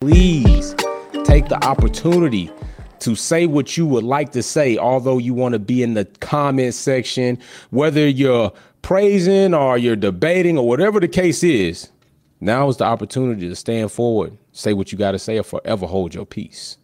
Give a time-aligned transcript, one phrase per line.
[0.00, 0.74] please
[1.24, 2.50] take the opportunity
[3.00, 6.06] to say what you would like to say, although you want to be in the
[6.20, 7.38] comment section,
[7.68, 8.50] whether you're
[8.80, 11.90] praising or you're debating or whatever the case is.
[12.40, 15.86] Now is the opportunity to stand forward, say what you got to say, or forever
[15.86, 16.78] hold your peace.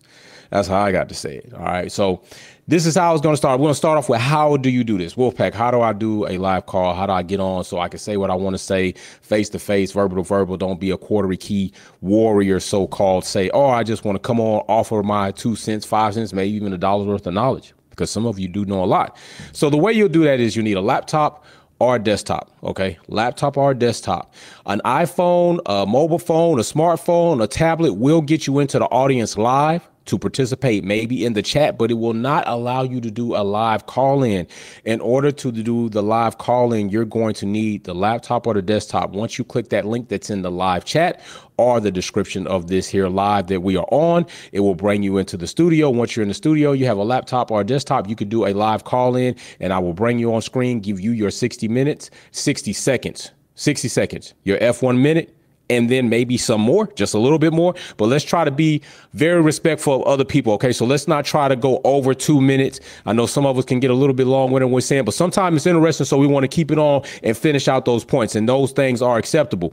[0.50, 1.52] That's how I got to say it.
[1.54, 1.90] All right.
[1.90, 2.22] So
[2.68, 3.60] this is how I was going to start.
[3.60, 5.14] We're going to start off with how do you do this?
[5.14, 6.94] Wolfpack, how do I do a live call?
[6.94, 9.48] How do I get on so I can say what I want to say face
[9.50, 10.56] to face, verbal to verbal?
[10.56, 13.24] Don't be a quarter key warrior, so called.
[13.24, 16.54] Say, oh, I just want to come on, offer my two cents, five cents, maybe
[16.54, 19.16] even a dollar's worth of knowledge because some of you do know a lot.
[19.52, 21.44] So the way you'll do that is you need a laptop
[21.78, 22.98] or a desktop, okay?
[23.08, 24.34] Laptop or a desktop.
[24.66, 29.36] An iPhone, a mobile phone, a smartphone, a tablet will get you into the audience
[29.36, 33.36] live to participate maybe in the chat, but it will not allow you to do
[33.36, 34.46] a live call in.
[34.84, 38.54] In order to do the live call in, you're going to need the laptop or
[38.54, 39.10] the desktop.
[39.10, 41.20] Once you click that link that's in the live chat
[41.58, 45.18] or the description of this here live that we are on, it will bring you
[45.18, 45.90] into the studio.
[45.90, 48.46] Once you're in the studio, you have a laptop or a desktop, you could do
[48.46, 51.68] a live call in and I will bring you on screen, give you your 60
[51.68, 53.30] minutes, 60 seconds.
[53.58, 55.35] 60 seconds, your F1 minute,
[55.68, 57.74] and then maybe some more, just a little bit more.
[57.96, 60.52] But let's try to be very respectful of other people.
[60.54, 62.80] Okay, so let's not try to go over two minutes.
[63.04, 65.14] I know some of us can get a little bit long when we're saying, but
[65.14, 68.34] sometimes it's interesting, so we want to keep it on and finish out those points,
[68.34, 69.72] and those things are acceptable.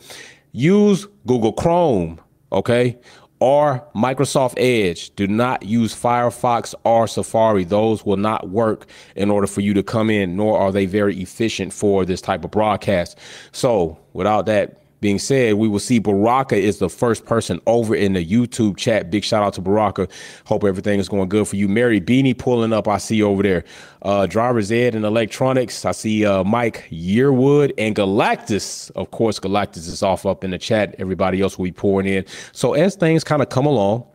[0.52, 2.20] Use Google Chrome,
[2.52, 2.98] okay,
[3.40, 5.14] or Microsoft Edge.
[5.16, 7.66] Do not use Firefox or Safari.
[7.66, 11.22] Those will not work in order for you to come in, nor are they very
[11.22, 13.18] efficient for this type of broadcast.
[13.52, 18.14] So, without that being said, we will see Baraka is the first person over in
[18.14, 19.12] the YouTube chat.
[19.12, 20.08] Big shout out to Baraka.
[20.46, 21.68] Hope everything is going good for you.
[21.68, 23.66] Mary Beanie pulling up, I see over there.
[24.02, 25.84] Uh, Driver's Ed and Electronics.
[25.84, 28.92] I see uh, Mike Yearwood and Galactus.
[28.92, 30.96] Of course, Galactus is off up in the chat.
[31.00, 32.24] Everybody else will be pouring in.
[32.54, 34.06] So as things kind of come along,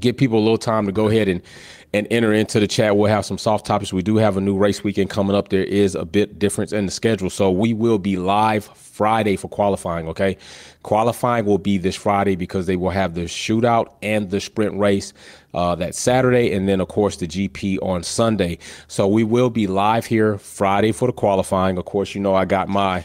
[0.00, 1.42] give people a little time to go ahead and
[1.94, 2.96] and enter into the chat.
[2.96, 3.92] We'll have some soft topics.
[3.92, 5.48] We do have a new race weekend coming up.
[5.48, 7.30] There is a bit difference in the schedule.
[7.30, 8.66] So we will be live
[8.98, 10.36] Friday for qualifying, okay?
[10.82, 15.12] Qualifying will be this Friday because they will have the shootout and the sprint race
[15.54, 18.58] uh, that Saturday, and then, of course, the GP on Sunday.
[18.86, 21.78] So we will be live here Friday for the qualifying.
[21.78, 23.04] Of course, you know I got my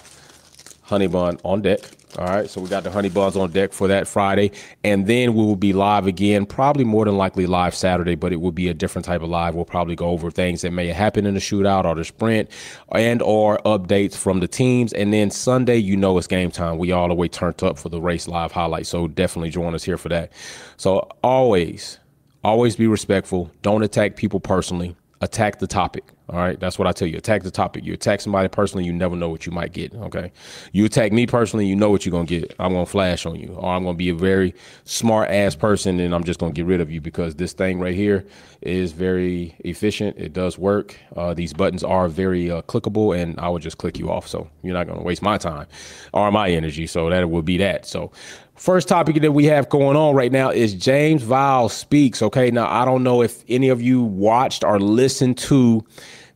[0.81, 1.79] honey bun on deck.
[2.19, 4.51] All right, so we got the honey buns on deck for that Friday,
[4.83, 8.39] and then we will be live again, probably more than likely live Saturday, but it
[8.39, 9.55] will be a different type of live.
[9.55, 12.51] We'll probably go over things that may happen in the shootout or the sprint,
[12.91, 14.93] and or updates from the teams.
[14.93, 16.77] And then Sunday, you know, it's game time.
[16.77, 19.83] We all the way turned up for the race live highlight, so definitely join us
[19.83, 20.31] here for that.
[20.77, 21.97] So always,
[22.43, 23.49] always be respectful.
[23.63, 24.95] Don't attack people personally.
[25.21, 26.03] Attack the topic.
[26.29, 27.17] All right, that's what I tell you.
[27.17, 27.83] Attack the topic.
[27.83, 29.93] You attack somebody personally, you never know what you might get.
[29.93, 30.31] Okay,
[30.71, 32.55] you attack me personally, you know what you're gonna get.
[32.59, 36.15] I'm gonna flash on you, or I'm gonna be a very smart ass person, and
[36.15, 38.25] I'm just gonna get rid of you because this thing right here
[38.61, 40.17] is very efficient.
[40.17, 40.97] It does work.
[41.15, 44.25] Uh, these buttons are very uh, clickable, and I will just click you off.
[44.27, 45.67] So you're not gonna waste my time
[46.13, 46.87] or my energy.
[46.87, 47.85] So that will be that.
[47.85, 48.11] So
[48.55, 52.21] First topic that we have going on right now is James Vowles speaks.
[52.21, 55.83] Okay, now I don't know if any of you watched or listened to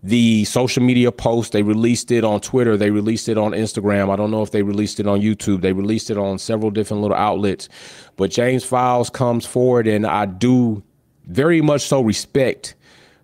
[0.01, 1.51] the social media post.
[1.51, 2.75] They released it on Twitter.
[2.75, 4.11] They released it on Instagram.
[4.11, 5.61] I don't know if they released it on YouTube.
[5.61, 7.69] They released it on several different little outlets.
[8.15, 10.83] But James Vowles comes forward, and I do
[11.27, 12.73] very much so respect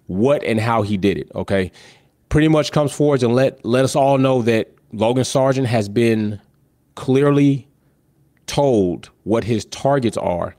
[0.05, 1.31] what and how he did it.
[1.33, 1.71] Okay,
[2.29, 6.39] pretty much comes forward and let let us all know that Logan Sargeant has been
[6.95, 7.67] clearly
[8.47, 10.55] told what his targets are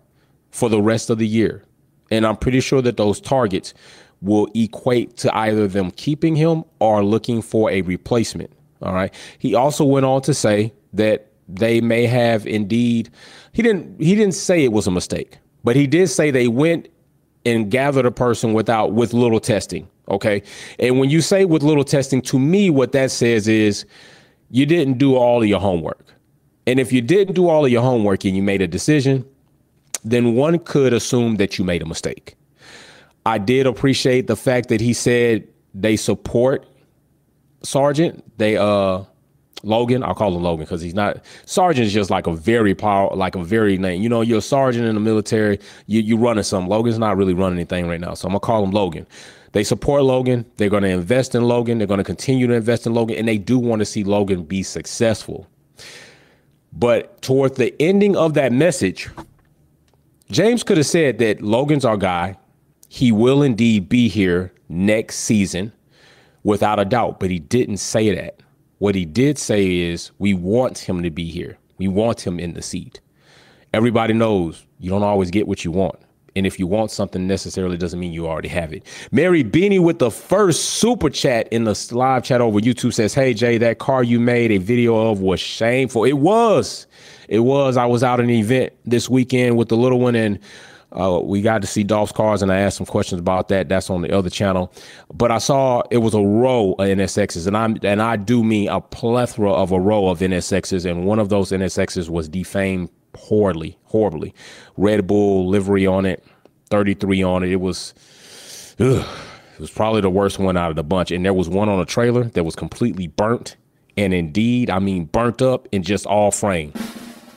[0.50, 1.64] for the rest of the year.
[2.10, 3.74] And I'm pretty sure that those targets
[4.20, 8.50] will equate to either them keeping him or looking for a replacement.
[8.82, 9.12] All right.
[9.38, 13.10] He also went on to say that they may have indeed
[13.52, 16.88] he didn't he didn't say it was a mistake, but he did say they went
[17.44, 19.88] and gathered a person without with little testing.
[20.08, 20.42] Okay.
[20.78, 23.84] And when you say with little testing, to me, what that says is
[24.50, 26.13] you didn't do all of your homework.
[26.66, 29.24] And if you didn't do all of your homework and you made a decision,
[30.04, 32.36] then one could assume that you made a mistake.
[33.26, 36.66] I did appreciate the fact that he said they support
[37.62, 38.22] Sargeant.
[38.36, 39.04] They uh
[39.62, 43.14] Logan, I'll call him Logan because he's not Sargeant is just like a very power,
[43.16, 44.02] like a very name.
[44.02, 46.68] You know, you're a sergeant in the military, you you running something.
[46.68, 48.14] Logan's not really running anything right now.
[48.14, 49.06] So I'm gonna call him Logan.
[49.52, 50.44] They support Logan.
[50.56, 51.78] They're gonna invest in Logan.
[51.78, 54.62] They're gonna continue to invest in Logan, and they do want to see Logan be
[54.62, 55.48] successful.
[56.76, 59.08] But toward the ending of that message,
[60.30, 62.36] James could have said that Logan's our guy.
[62.88, 65.72] He will indeed be here next season
[66.42, 68.40] without a doubt, but he didn't say that.
[68.78, 71.58] What he did say is, we want him to be here.
[71.78, 73.00] We want him in the seat.
[73.72, 75.98] Everybody knows You don't always get what you want.
[76.36, 78.84] And if you want something necessarily doesn't mean you already have it.
[79.12, 83.34] Mary Beanie with the first super chat in the live chat over YouTube says, Hey
[83.34, 86.04] Jay, that car you made a video of was shameful.
[86.04, 86.86] It was.
[87.28, 87.76] It was.
[87.76, 90.38] I was out at an event this weekend with the little one and
[90.94, 93.68] uh, we got to see Dolph's cars, and I asked some questions about that.
[93.68, 94.72] That's on the other channel.
[95.12, 98.68] But I saw it was a row of NSXs, and I'm and I do mean
[98.68, 103.78] a plethora of a row of NSXs, and one of those NSXs was defamed horribly,
[103.84, 104.34] horribly.
[104.76, 106.24] Red Bull livery on it,
[106.70, 107.50] 33 on it.
[107.50, 107.94] It was,
[108.80, 109.06] ugh,
[109.54, 111.10] it was probably the worst one out of the bunch.
[111.10, 113.56] And there was one on a trailer that was completely burnt,
[113.96, 116.72] and indeed, I mean burnt up and just all frame.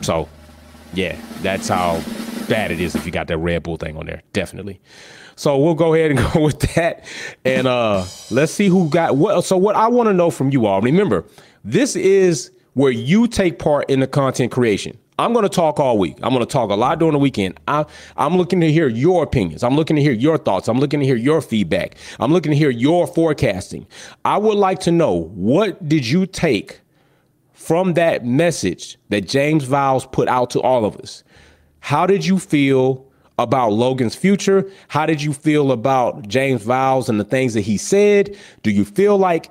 [0.02, 0.28] So,
[0.94, 2.02] yeah, that's how
[2.48, 4.22] bad it is if you got that Red Bull thing on there.
[4.34, 4.80] Definitely.
[5.36, 7.06] So we'll go ahead and go with that,
[7.46, 9.44] and uh let's see who got what.
[9.46, 10.82] So what I want to know from you all.
[10.82, 11.26] Remember,
[11.64, 14.98] this is where you take part in the content creation.
[15.20, 16.18] I'm going to talk all week.
[16.22, 17.60] I'm going to talk a lot during the weekend.
[17.68, 17.86] I,
[18.16, 19.64] I'm looking to hear your opinions.
[19.64, 20.68] I'm looking to hear your thoughts.
[20.68, 21.96] I'm looking to hear your feedback.
[22.20, 23.88] I'm looking to hear your forecasting.
[24.26, 26.82] I would like to know what did you take
[27.54, 31.24] from that message that James Vowles put out to all of us?
[31.80, 33.06] How did you feel
[33.40, 34.70] about Logan's future?
[34.88, 38.38] How did you feel about James Vowles and the things that he said?
[38.64, 39.50] Do you feel like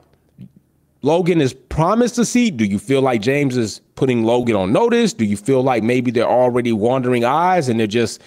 [1.06, 2.56] Logan is promised a seat?
[2.56, 5.12] Do you feel like James is putting Logan on notice?
[5.12, 8.20] Do you feel like maybe they're already wandering eyes and they're just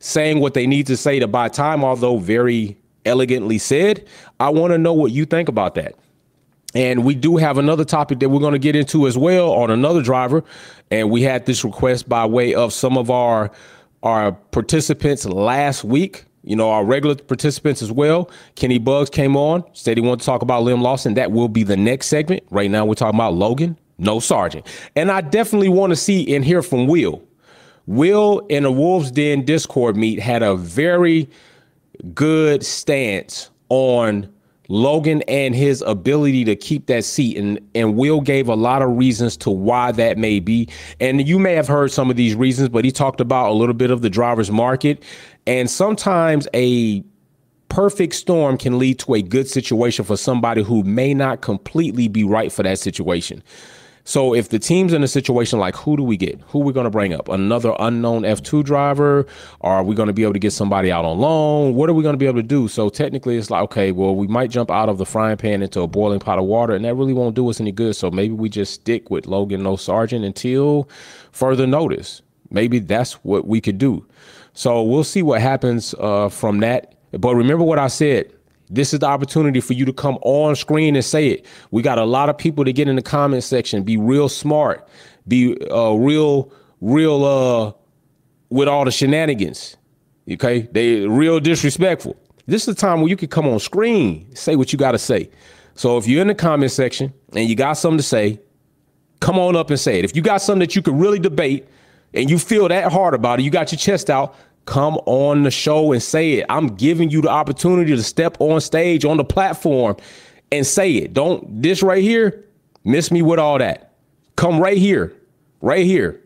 [0.00, 4.06] saying what they need to say to buy time, although very elegantly said?
[4.38, 5.94] I want to know what you think about that.
[6.74, 9.70] And we do have another topic that we're going to get into as well on
[9.70, 10.44] another driver.
[10.90, 13.50] And we had this request by way of some of our
[14.02, 16.26] our participants last week.
[16.46, 18.30] You know, our regular participants as well.
[18.54, 21.14] Kenny Bugs came on, said he wanted to talk about Liam Lawson.
[21.14, 22.44] That will be the next segment.
[22.50, 24.64] Right now, we're talking about Logan, no Sargeant.
[24.94, 27.20] And I definitely want to see and hear from Will.
[27.86, 31.28] Will in the Wolves Den Discord meet had a very
[32.14, 34.32] good stance on
[34.68, 37.36] Logan and his ability to keep that seat.
[37.36, 40.68] And, and Will gave a lot of reasons to why that may be.
[41.00, 43.74] And you may have heard some of these reasons, but he talked about a little
[43.74, 45.02] bit of the driver's market.
[45.46, 47.04] And sometimes a
[47.68, 52.24] perfect storm can lead to a good situation for somebody who may not completely be
[52.24, 53.42] right for that situation.
[54.08, 56.40] So if the team's in a situation like who do we get?
[56.46, 57.28] Who are we going to bring up?
[57.28, 59.26] Another unknown F2 driver?
[59.62, 61.74] Are we going to be able to get somebody out on loan?
[61.74, 62.68] What are we going to be able to do?
[62.68, 65.80] So technically it's like, okay, well, we might jump out of the frying pan into
[65.80, 67.96] a boiling pot of water and that really won't do us any good.
[67.96, 70.88] So maybe we just stick with Logan No Sargeant until
[71.32, 72.22] further notice.
[72.48, 74.06] Maybe that's what we could do.
[74.56, 76.94] So we'll see what happens uh, from that.
[77.12, 78.32] But remember what I said
[78.68, 81.46] this is the opportunity for you to come on screen and say it.
[81.70, 83.84] We got a lot of people to get in the comment section.
[83.84, 84.88] Be real smart.
[85.28, 86.50] Be uh, real,
[86.80, 87.72] real uh,
[88.50, 89.76] with all the shenanigans.
[90.28, 92.16] Okay, they real disrespectful.
[92.46, 94.98] This is the time where you can come on screen, say what you got to
[94.98, 95.30] say.
[95.74, 98.40] So if you're in the comment section and you got something to say,
[99.20, 100.04] come on up and say it.
[100.04, 101.68] If you got something that you could really debate
[102.14, 104.34] and you feel that hard about it, you got your chest out,
[104.66, 106.46] come on the show and say it.
[106.48, 109.96] I'm giving you the opportunity to step on stage on the platform
[110.52, 111.14] and say it.
[111.14, 112.44] Don't this right here
[112.84, 113.94] miss me with all that.
[114.36, 115.14] Come right here,
[115.62, 116.20] right here.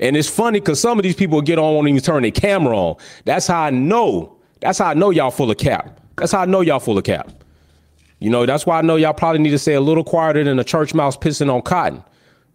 [0.00, 2.76] And it's funny because some of these people get on won't even turn their camera
[2.76, 2.96] on.
[3.26, 4.36] That's how I know.
[4.60, 6.00] That's how I know y'all full of cap.
[6.16, 7.30] That's how I know y'all full of cap.
[8.18, 10.58] You know, that's why I know y'all probably need to say a little quieter than
[10.58, 12.02] a church mouse pissing on cotton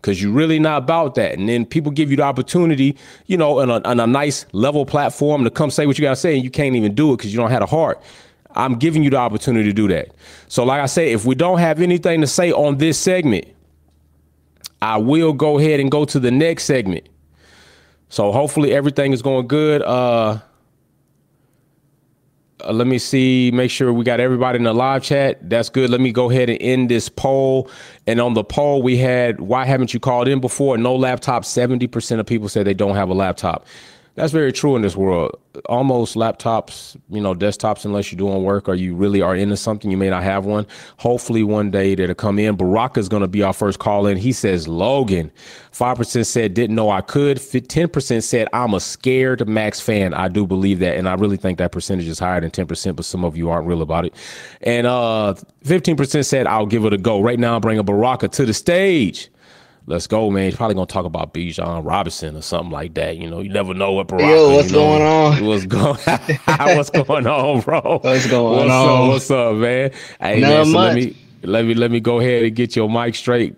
[0.02, 1.38] because you're really not about that.
[1.38, 5.44] And then people give you the opportunity, you know, on a, a nice level platform
[5.44, 7.34] to come say what you got to say, and you can't even do it because
[7.34, 8.02] you don't have a heart.
[8.56, 10.10] I'm giving you the opportunity to do that.
[10.48, 13.46] So, like I say, if we don't have anything to say on this segment,
[14.82, 17.08] I will go ahead and go to the next segment.
[18.10, 19.82] So hopefully everything is going good.
[19.84, 20.40] Uh,
[22.64, 25.38] uh, let me see, make sure we got everybody in the live chat.
[25.50, 25.90] That's good.
[25.90, 27.70] Let me go ahead and end this poll.
[28.08, 30.78] And on the poll, we had why haven't you called in before?
[30.78, 31.44] No laptop.
[31.44, 33.66] 70% of people said they don't have a laptop.
[34.20, 35.40] That's very true in this world.
[35.68, 39.90] Almost laptops, you know, desktops, unless you're doing work or you really are into something,
[39.90, 40.68] you may not have one.
[40.98, 42.58] Hopefully, one day that'll come in.
[42.58, 44.18] Baraka is going to be our first call in.
[44.18, 45.32] He says, Logan.
[45.72, 47.38] 5% said, didn't know I could.
[47.38, 50.14] 10% said, I'm a scared Max fan.
[50.14, 50.98] I do believe that.
[50.98, 53.68] And I really think that percentage is higher than 10%, but some of you aren't
[53.68, 54.14] real about it.
[54.60, 57.22] And uh, 15% said, I'll give it a go.
[57.22, 59.30] Right now, I'm bringing Baraka to the stage.
[59.90, 60.46] Let's go, man.
[60.46, 63.18] He's probably gonna talk about Bijan Robinson or something like that.
[63.18, 65.46] You know, you never know what Baraka, Yo, what's you know, going on?
[65.48, 65.98] What's going
[66.78, 68.00] What's going on, bro?
[68.04, 69.02] What's going what's on?
[69.04, 69.92] Up, what's up, man?
[70.22, 70.94] Hey, Not man, so much.
[70.94, 73.56] let me let me let me go ahead and get your mic straight.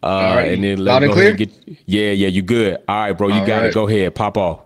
[0.00, 0.52] Uh, right.
[0.52, 1.48] and then Loud let me go ahead clear?
[1.48, 2.76] and get Yeah, yeah, you good.
[2.86, 3.28] All right, bro.
[3.28, 3.64] You All got it.
[3.66, 3.74] right.
[3.74, 4.14] Go ahead.
[4.14, 4.60] Pop off.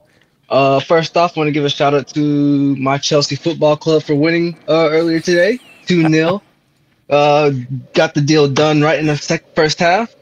[0.50, 4.02] Uh, first off, I want to give a shout out to my Chelsea Football Club
[4.02, 6.42] for winning uh, earlier today, two 0
[7.10, 7.52] Uh,
[7.94, 10.14] got the deal done right in the sec- first half.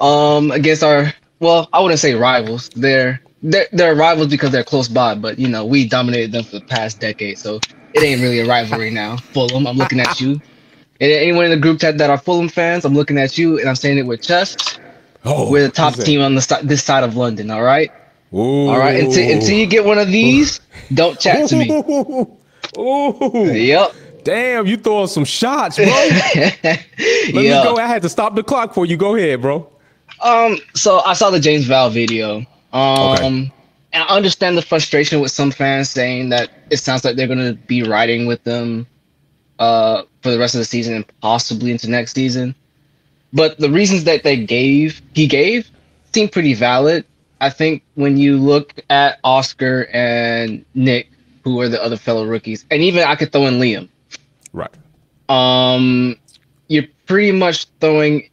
[0.00, 2.68] Um, against our well, I wouldn't say rivals.
[2.74, 6.58] They're they're they're rivals because they're close by, but you know we dominated them for
[6.58, 7.60] the past decade, so
[7.94, 9.16] it ain't really a rivalry now.
[9.16, 10.40] Fulham, I'm looking at you.
[11.00, 13.68] And anyone in the group chat that are Fulham fans, I'm looking at you, and
[13.68, 14.80] I'm saying it with chest.
[15.24, 17.50] Oh, We're the top team on the this side of London.
[17.50, 17.90] All right.
[18.34, 18.68] Ooh.
[18.68, 19.00] All right.
[19.00, 20.60] Until, until you get one of these,
[20.94, 21.70] don't chat to me.
[22.78, 23.52] Ooh.
[23.52, 23.94] Yep.
[24.24, 25.86] Damn, you throwing some shots, bro.
[26.66, 26.84] Let
[27.34, 27.76] me go.
[27.76, 28.96] I had to stop the clock for you.
[28.96, 29.70] Go ahead, bro.
[30.20, 30.58] Um.
[30.74, 32.44] So I saw the James Vowles video.
[32.72, 33.12] Um.
[33.14, 33.52] Okay.
[33.92, 37.54] And I understand the frustration with some fans saying that it sounds like they're gonna
[37.54, 38.86] be riding with them,
[39.58, 42.54] uh, for the rest of the season and possibly into next season.
[43.32, 45.70] But the reasons that they gave, he gave,
[46.14, 47.04] seem pretty valid.
[47.40, 51.10] I think when you look at Oscar and Nick,
[51.44, 53.88] who are the other fellow rookies, and even I could throw in Liam.
[54.52, 54.70] Right.
[55.28, 56.16] um
[56.68, 58.28] you're pretty much throwing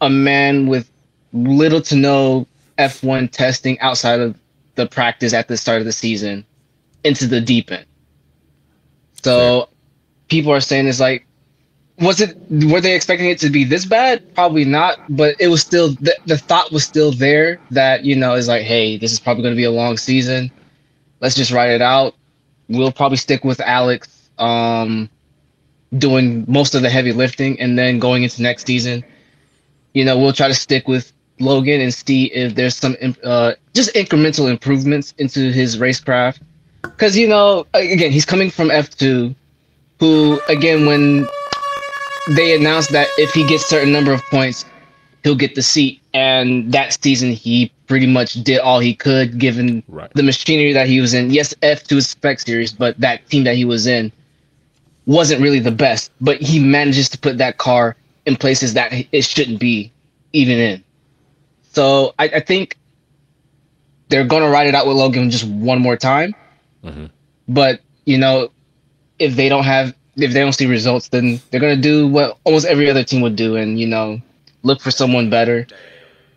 [0.00, 0.89] a man with
[1.32, 2.46] little to no
[2.78, 4.38] F1 testing outside of
[4.74, 6.44] the practice at the start of the season
[7.04, 7.86] into the deep end.
[9.22, 9.68] So
[10.28, 11.26] people are saying it's like
[11.98, 14.34] was it were they expecting it to be this bad?
[14.34, 18.34] Probably not, but it was still the, the thought was still there that you know
[18.34, 20.50] is like hey, this is probably going to be a long season.
[21.20, 22.14] Let's just ride it out.
[22.68, 25.10] We'll probably stick with Alex um
[25.98, 29.04] doing most of the heavy lifting and then going into next season
[29.92, 33.92] you know we'll try to stick with logan and see if there's some uh just
[33.94, 36.40] incremental improvements into his racecraft
[36.82, 39.34] because you know again he's coming from f2
[39.98, 41.26] who again when
[42.36, 44.64] they announced that if he gets certain number of points
[45.22, 49.82] he'll get the seat and that season he pretty much did all he could given
[49.88, 50.12] Right.
[50.14, 53.56] the machinery that he was in yes f2 is spec series but that team that
[53.56, 54.12] he was in
[55.06, 59.24] wasn't really the best, but he manages to put that car in places that it
[59.24, 59.90] shouldn't be
[60.32, 60.84] even in.
[61.72, 62.76] So I, I think
[64.08, 66.34] they're gonna ride it out with Logan just one more time.
[66.84, 67.10] Mhm.
[67.48, 68.50] But you know,
[69.18, 72.66] if they don't have if they don't see results, then they're gonna do what almost
[72.66, 74.20] every other team would do and you know,
[74.62, 75.66] look for someone better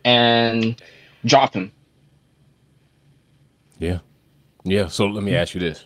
[0.05, 0.81] and
[1.25, 1.71] drop him.
[3.79, 3.99] Yeah.
[4.63, 4.87] Yeah.
[4.87, 5.85] So let me ask you this.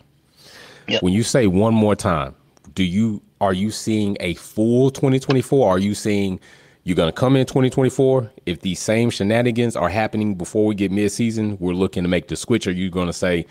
[0.88, 1.02] Yep.
[1.02, 2.34] When you say one more time,
[2.74, 5.68] do you are you seeing a full 2024?
[5.68, 6.40] Are you seeing
[6.84, 8.30] you're gonna come in 2024?
[8.46, 12.36] If these same shenanigans are happening before we get mid-season, we're looking to make the
[12.36, 12.66] switch.
[12.66, 13.46] Are you gonna say,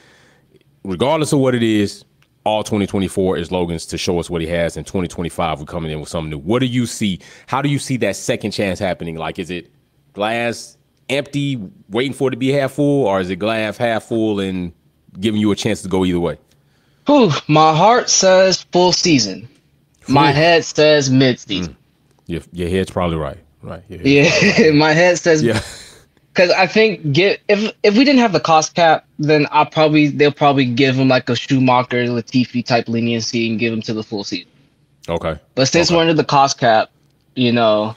[0.83, 2.03] regardless of what it is,
[2.45, 5.99] all 2024 is Logan's to show us what he has, and 2025 we're coming in
[5.99, 6.37] with something new.
[6.37, 7.19] What do you see?
[7.47, 9.17] How do you see that second chance happening?
[9.17, 9.69] Like, is it
[10.13, 10.77] glass
[11.09, 14.71] empty, waiting for it to be half full, or is it glass half full and
[15.19, 16.37] giving you a chance to go either way?
[17.05, 19.47] Whew, my heart says full season.
[20.07, 21.73] My head says mid season.
[21.73, 21.77] Mm.
[22.27, 23.37] Your, your head's probably right.
[23.63, 23.83] Right.
[23.89, 25.61] Yeah, my head says Yeah.
[26.33, 30.07] because I think get if if we didn't have the cost cap, then I probably
[30.09, 34.03] they'll probably give him like a Schumacher, Latifi type leniency and give him to the
[34.03, 34.51] full season.
[35.09, 35.39] Okay.
[35.55, 35.95] But since Okay.
[35.95, 36.91] we're under the cost cap,
[37.35, 37.95] you know,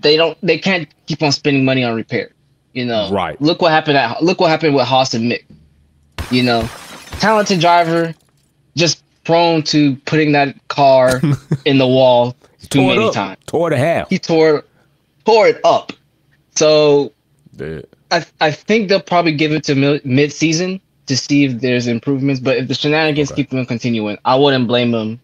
[0.00, 2.30] they don't they can't keep on spending money on repair.
[2.72, 3.40] You know, Right.
[3.40, 5.44] Look what happened at look what happened with Haas and Mick.
[6.30, 6.68] You know,
[7.18, 8.14] talented driver,
[8.76, 11.20] just prone to putting that car
[11.64, 12.36] in the wall
[12.68, 13.38] too Tore many times.
[13.46, 14.08] Tore it a half.
[14.10, 14.64] He tore
[15.24, 15.92] tore it up.
[16.54, 17.12] So
[17.58, 17.80] Yeah.
[18.10, 22.40] I I think they'll probably give it to mid season to see if there's improvements.
[22.40, 23.42] But if the shenanigans Okay.
[23.42, 25.20] keep them continuing, I wouldn't blame them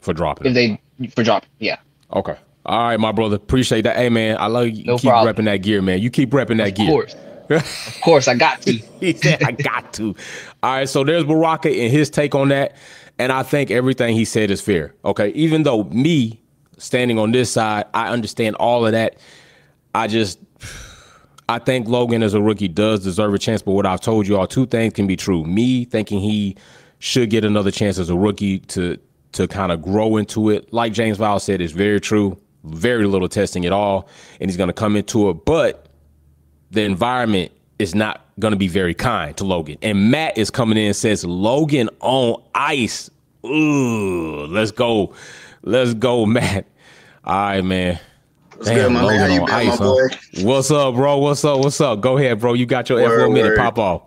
[0.00, 0.48] For dropping.
[0.48, 0.80] if they
[1.14, 1.48] for dropping.
[1.58, 1.76] Yeah.
[2.14, 2.34] Okay.
[2.66, 3.36] All right, my brother.
[3.36, 3.96] Appreciate that.
[3.96, 4.72] Hey, man, I love you.
[4.72, 5.34] You No keep problem.
[5.34, 6.00] repping that gear, man.
[6.00, 6.84] You keep repping that gear.
[6.86, 6.88] Of gear.
[6.90, 7.16] course.
[7.50, 8.72] Of course, I got to.
[9.00, 10.14] he said, I got to.
[10.62, 12.76] All right, so there's Baraka and his take on that.
[13.18, 14.94] And I think everything he said is fair.
[15.04, 15.30] Okay.
[15.30, 16.40] Even though me
[16.80, 19.18] standing on this side, I understand all of that.
[19.94, 20.38] I just,
[21.48, 23.62] I think Logan as a rookie does deserve a chance.
[23.62, 25.44] But what I've told you all, two things can be true.
[25.44, 26.56] Me thinking he
[26.98, 28.98] should get another chance as a rookie to
[29.32, 30.72] to kind of grow into it.
[30.72, 32.36] Like James Vowles said, is very true.
[32.64, 34.08] Very little testing at all,
[34.38, 35.44] and he's going to come into it.
[35.46, 35.86] But
[36.70, 39.78] the environment is not going to be very kind to Logan.
[39.80, 43.10] And Matt is coming in and says, Logan on ice.
[43.46, 45.14] Ooh, let's go.
[45.62, 46.66] Let's go, Matt.
[47.24, 47.98] All right, man.
[48.56, 49.20] What's good, my man?
[49.48, 50.08] How you been, my boy?
[50.42, 51.18] What's up, bro?
[51.18, 51.60] What's up?
[51.60, 52.00] What's up?
[52.00, 52.54] Go ahead, bro.
[52.54, 53.56] You got your Word, F1 minute.
[53.56, 54.02] Pop off.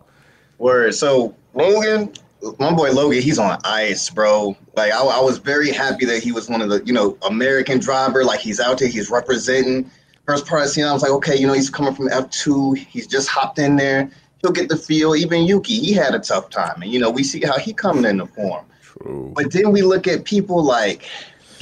[0.60, 0.94] Word.
[0.94, 2.14] So Logan,
[2.60, 4.56] my boy Logan, he's on ice, bro.
[4.76, 7.80] Like I, I was very happy that he was one of the, you know, American
[7.80, 8.24] driver.
[8.24, 9.90] Like he's out there, he's representing.
[10.26, 12.74] First part I seen, I was like, okay, you know, he's coming from F two.
[12.74, 14.10] He's just hopped in there.
[14.42, 15.16] he'll get the feel.
[15.16, 18.06] Even Yuki, he had a tough time, and you know we see how he coming
[18.06, 18.66] in the form.
[18.82, 19.34] True.
[19.36, 21.10] But then we look at people like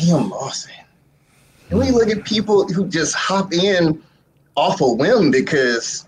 [0.02, 0.72] Liam Lawson,
[1.70, 4.02] and we look at people who just hop in
[4.56, 6.06] off a whim because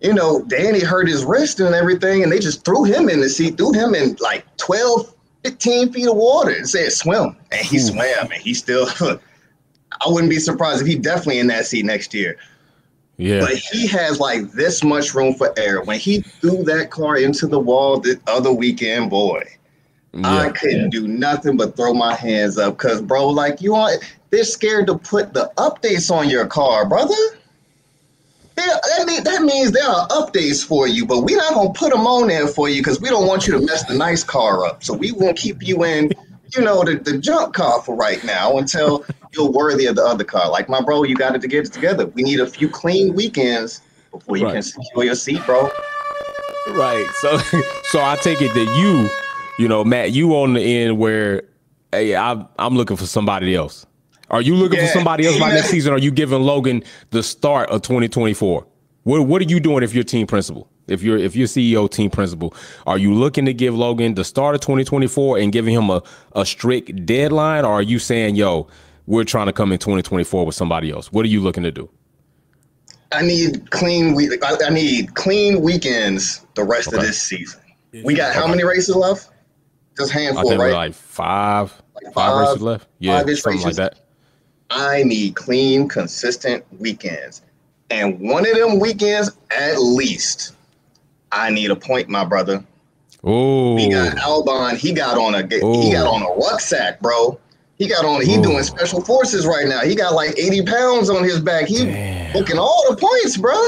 [0.00, 3.28] you know Danny hurt his wrist and everything, and they just threw him in the
[3.28, 7.78] seat, threw him in like 12, 15 feet of water, and said swim, and he
[7.78, 7.86] hmm.
[7.86, 8.88] swam, and he still.
[10.04, 12.36] I wouldn't be surprised if he definitely in that seat next year.
[13.18, 13.40] Yeah.
[13.40, 15.82] But he has like this much room for error.
[15.82, 19.44] When he threw that car into the wall the other weekend, boy,
[20.14, 22.76] I couldn't do nothing but throw my hands up.
[22.76, 23.90] Cause bro, like you are
[24.30, 27.14] they're scared to put the updates on your car, brother.
[28.58, 31.90] Yeah, that, mean, that means there are updates for you, but we're not gonna put
[31.92, 34.66] them on there for you because we don't want you to mess the nice car
[34.66, 34.84] up.
[34.84, 36.10] So we won't keep you in,
[36.54, 40.24] you know, the, the junk car for right now until you're worthy of the other
[40.24, 40.50] car.
[40.50, 42.06] Like my bro, you got to get it together.
[42.06, 44.52] We need a few clean weekends before you Right.
[44.54, 45.70] can secure your seat, bro.
[46.68, 47.06] Right.
[47.22, 47.38] So
[47.84, 49.08] so I take it that you,
[49.62, 51.44] you know, Matt, you on the end where
[51.92, 53.86] hey, I'm I'm looking for somebody else.
[54.28, 54.86] Are you looking Yeah.
[54.86, 55.92] for somebody else by next season?
[55.92, 58.66] Are you giving Logan the start of 2024?
[59.04, 60.68] What what are you doing if you're team principal?
[60.88, 62.54] If you're if you're CEO team principal,
[62.88, 66.02] are you looking to give Logan the start of 2024 and giving him a,
[66.34, 67.64] a strict deadline?
[67.64, 68.66] Or are you saying, yo,
[69.06, 71.12] we're trying to come in 2024 with somebody else?
[71.12, 71.88] What are you looking to do?
[73.12, 74.42] I need clean week.
[74.42, 77.60] I, I need clean weekends the rest of this season.
[78.02, 79.28] We got how many races left?
[80.02, 80.66] Just I handful, think right?
[80.68, 82.88] we're like five, Like five five- races left.
[82.98, 83.98] Yeah, something like that.
[84.70, 87.42] I need clean, consistent weekends.
[87.90, 90.54] And one of them weekends, at least,
[91.30, 92.64] I need a point, my brother.
[93.24, 94.76] Oh, We got Albon.
[94.76, 95.80] He got on a Ooh.
[95.82, 97.38] he got on a rucksack, bro.
[97.76, 98.22] He got on.
[98.22, 98.42] He Ooh.
[98.42, 99.80] doing special forces right now.
[99.80, 101.66] He got like eighty pounds on his back.
[101.66, 102.32] He Damn.
[102.32, 103.66] booking all the points, bro.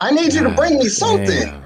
[0.00, 1.62] I need you to bring me something, Damn.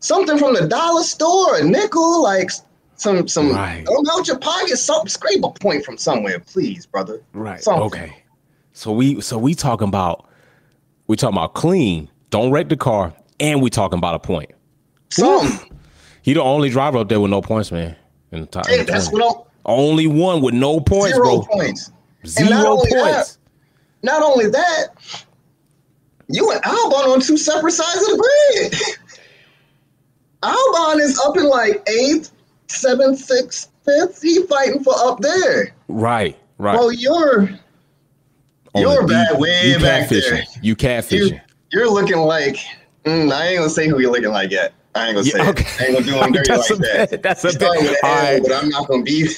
[0.00, 2.50] something from the dollar store, a nickel, like
[2.98, 3.52] some some.
[3.52, 3.84] Right.
[3.88, 4.76] Oh, don't out your pocket.
[4.76, 7.22] Something scrape a point from somewhere, please, brother.
[7.32, 7.62] Right.
[7.62, 7.82] Something.
[7.84, 8.22] Okay.
[8.74, 10.28] So we so we talking about
[11.06, 12.08] we talking about clean.
[12.30, 14.50] Don't wreck the car, and we talking about a point.
[15.10, 15.74] Something.
[16.22, 17.96] He the only driver up there with no points, man.
[18.32, 19.42] In the top, Hey, that's what I'm.
[19.64, 21.46] only one with no points, Zero bro.
[21.50, 21.90] points.
[22.36, 23.38] And not Zero only that, points.
[24.02, 24.88] Not only that,
[26.28, 28.74] you and Albon on two separate sides of the grid.
[30.42, 32.30] Albon is up in like eighth,
[32.68, 34.22] seventh, sixth, fifth.
[34.22, 35.74] He fighting for up there.
[35.88, 36.36] Right.
[36.58, 36.74] Right.
[36.78, 37.48] Well, you're
[38.74, 40.30] On you're the- bad you- way you back catfishing.
[40.30, 40.44] there.
[40.62, 41.30] You catfishing.
[41.32, 41.40] you,
[41.72, 42.56] you're looking like
[43.04, 44.72] mm, I ain't gonna say who you're looking like yet.
[44.94, 45.40] I ain't gonna Yeah, say.
[45.40, 45.48] it.
[45.48, 45.66] okay.
[45.80, 47.22] I ain't gonna do him dirty like that.
[47.22, 48.42] that's a You started bad- with an all right.
[48.42, 49.28] but I'm not gonna be.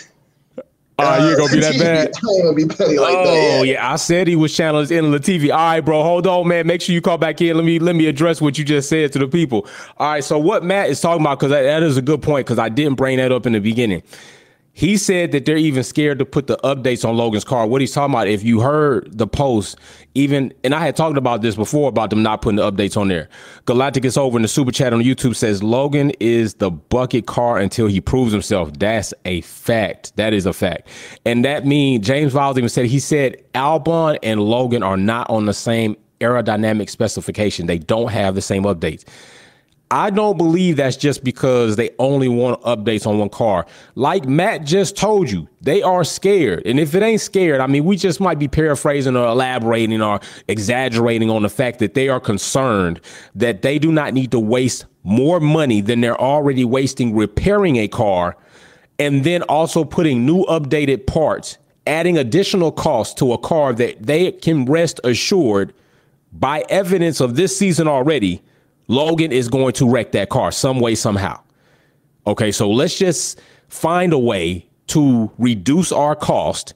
[1.02, 1.98] Oh, you gonna be that bad.
[1.98, 3.24] I ain't gonna be petty like oh
[3.60, 3.66] that.
[3.66, 5.52] yeah, I said he was channeling his inner TV.
[5.52, 6.66] All right, bro, hold on, man.
[6.66, 7.56] Make sure you call back in.
[7.56, 9.66] Let me let me address what you just said to the people.
[9.96, 12.46] All right, so what Matt is talking about because that, that is a good point
[12.46, 14.02] because I didn't bring that up in the beginning.
[14.80, 17.66] He said that they're even scared to put the updates on Logan's car.
[17.66, 19.76] What he's talking about, if you heard the post,
[20.14, 23.08] even and I had talked about this before about them not putting the updates on
[23.08, 23.28] there.
[23.66, 27.58] Galactic is over in the super chat on YouTube says Logan is the bucket car
[27.58, 28.72] until he proves himself.
[28.78, 30.16] That's a fact.
[30.16, 30.88] That is a fact.
[31.26, 35.44] And that means James Vowles even said he said Albon and Logan are not on
[35.44, 37.66] the same aerodynamic specification.
[37.66, 39.04] They don't have the same updates.
[39.92, 43.66] I don't believe that's just because they only want updates on one car.
[43.96, 46.62] Like Matt just told you, they are scared.
[46.64, 50.20] And if it ain't scared, I mean, we just might be paraphrasing or elaborating or
[50.46, 53.00] exaggerating on the fact that they are concerned
[53.34, 57.88] that they do not need to waste more money than they're already wasting repairing a
[57.88, 58.36] car
[59.00, 64.30] and then also putting new updated parts, adding additional costs to a car that they
[64.30, 65.72] can rest assured
[66.32, 68.40] by evidence of this season already,
[68.90, 71.40] Logan is going to wreck that car some way, somehow.
[72.26, 76.74] Okay, so let's just find a way to reduce our cost.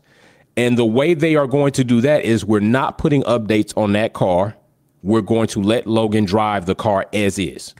[0.56, 3.94] And the way they are going to do that is we're not putting updates on
[3.94, 4.56] that car.
[5.02, 7.74] We're going to let Logan drive the car as is.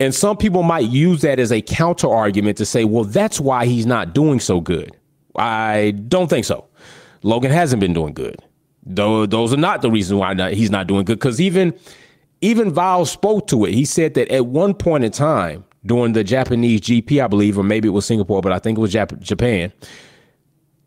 [0.00, 3.66] And some people might use that as a counter argument to say, well, that's why
[3.66, 4.96] he's not doing so good.
[5.36, 6.66] I don't think so.
[7.22, 8.36] Logan hasn't been doing good.
[8.86, 11.18] Those are not the reasons why he's not doing good.
[11.18, 11.78] Because even
[12.40, 13.74] even Vowles spoke to it.
[13.74, 17.62] He said that at one point in time during the Japanese GP, I believe, or
[17.62, 19.72] maybe it was Singapore, but I think it was Jap- Japan.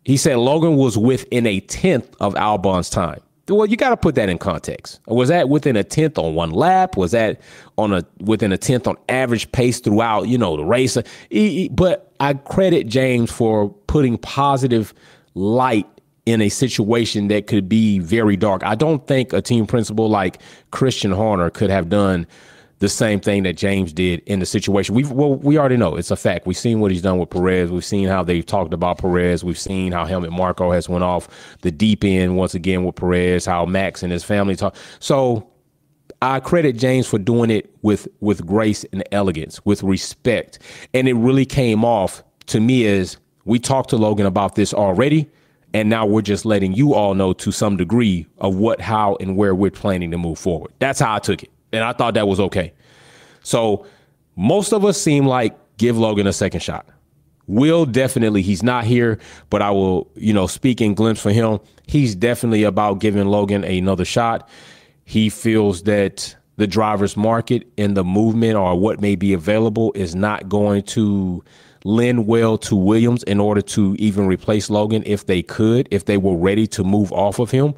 [0.04, 3.20] He said Logan was within a tenth of Albon's time.
[3.48, 5.00] Well, you got to put that in context.
[5.06, 6.96] Was that within a tenth on one lap?
[6.96, 7.40] Was that
[7.76, 10.96] on a within a tenth on average pace throughout, you know, the race?
[11.72, 14.94] But I credit James for putting positive
[15.34, 15.86] light
[16.26, 18.62] in a situation that could be very dark.
[18.64, 22.26] I don't think a team principal like Christian Horner could have done
[22.80, 24.94] the same thing that James did in the situation.
[24.94, 26.46] We well, we already know it's a fact.
[26.46, 27.70] We've seen what he's done with Perez.
[27.70, 29.44] We've seen how they've talked about Perez.
[29.44, 31.28] We've seen how Helmut Marko has went off
[31.60, 33.44] the deep end once again with Perez.
[33.44, 34.74] How Max and his family talk.
[34.98, 35.46] So
[36.22, 40.58] I credit James for doing it with with grace and elegance, with respect,
[40.94, 45.28] and it really came off to me as we talked to Logan about this already,
[45.72, 49.36] and now we're just letting you all know to some degree of what, how, and
[49.36, 50.72] where we're planning to move forward.
[50.78, 52.72] That's how I took it and I thought that was okay.
[53.42, 53.86] So
[54.36, 56.86] most of us seem like give Logan a second shot.
[57.46, 61.58] Will definitely, he's not here, but I will, you know, speak in glimpse for him.
[61.86, 64.48] He's definitely about giving Logan another shot.
[65.04, 70.14] He feels that the driver's market and the movement or what may be available is
[70.14, 71.42] not going to
[71.84, 76.16] lend well to Williams in order to even replace Logan if they could, if they
[76.16, 77.74] were ready to move off of him.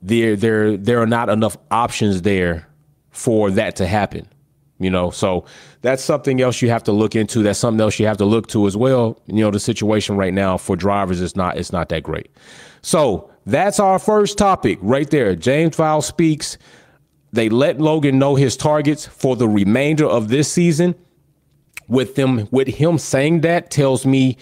[0.00, 2.68] There, there, there are not enough options there
[3.10, 4.28] for that to happen.
[4.78, 5.44] You know, so
[5.80, 7.42] that's something else you have to look into.
[7.44, 9.20] That's something else you have to look to as well.
[9.26, 12.30] You know, the situation right now for drivers is not it's not that great.
[12.80, 15.36] So that's our first topic right there.
[15.36, 16.58] James Vowles speaks.
[17.32, 20.96] They let Logan know his targets for the remainder of this season.
[21.88, 24.36] With them, with him saying that tells me,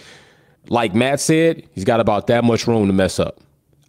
[0.69, 3.41] like Matt said, he's got about that much room to mess up.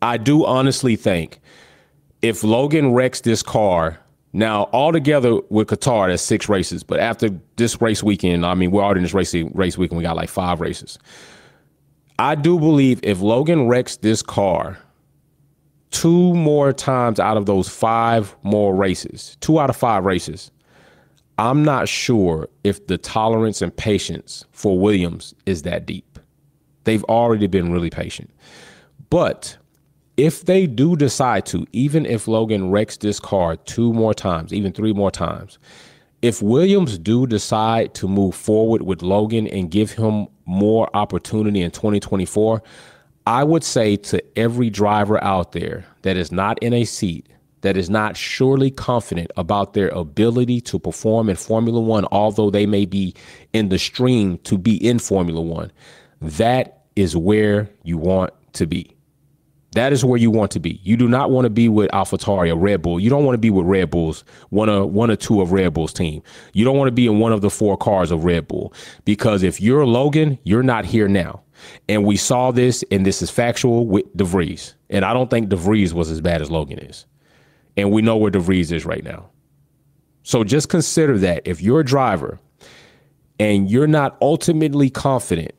[0.02, 1.40] I do honestly think
[2.22, 4.00] if Logan wrecks this car
[4.34, 6.84] now, altogether with Qatar, that's six races.
[6.84, 9.98] But after this race weekend, I mean, we're already in this race race weekend.
[9.98, 10.98] We got like five races.
[12.18, 14.78] I do believe if Logan wrecks this car
[15.90, 20.52] two more times out of those five more races, two out of five races,
[21.38, 26.20] I'm not sure if the tolerance and patience for Williams is that deep.
[26.84, 28.32] They've already been really patient.
[29.10, 29.58] But
[30.18, 34.72] if they do decide to, even if Logan wrecks this car two more times, even
[34.72, 35.58] three more times,
[36.22, 41.72] if Williams do decide to move forward with Logan and give him more opportunity in
[41.72, 42.62] 2024,
[43.26, 47.28] I would say to every driver out there that is not in a seat,
[47.62, 52.66] that is not surely confident about their ability to perform in Formula One, although they
[52.66, 53.14] may be
[53.54, 55.72] in the stream to be in Formula One,
[56.22, 58.96] that is where you want to be.
[59.74, 60.82] That is where you want to be.
[60.84, 63.00] You do not want to be with AlphaTauri or Red Bull.
[63.00, 65.74] You don't want to be with Red Bulls, one or one or two of Red
[65.74, 66.22] Bull's team.
[66.52, 68.74] You don't want to be in one of the four cars of Red Bull
[69.06, 71.42] because if you're Logan, you're not here now.
[71.88, 74.74] And we saw this, and this is factual with DeVries.
[74.90, 77.06] And I don't think DeVries was as bad as Logan is.
[77.78, 79.30] And we know where DeVries is right now.
[80.24, 82.40] So just consider that if you're a driver
[83.40, 85.54] and you're not ultimately confident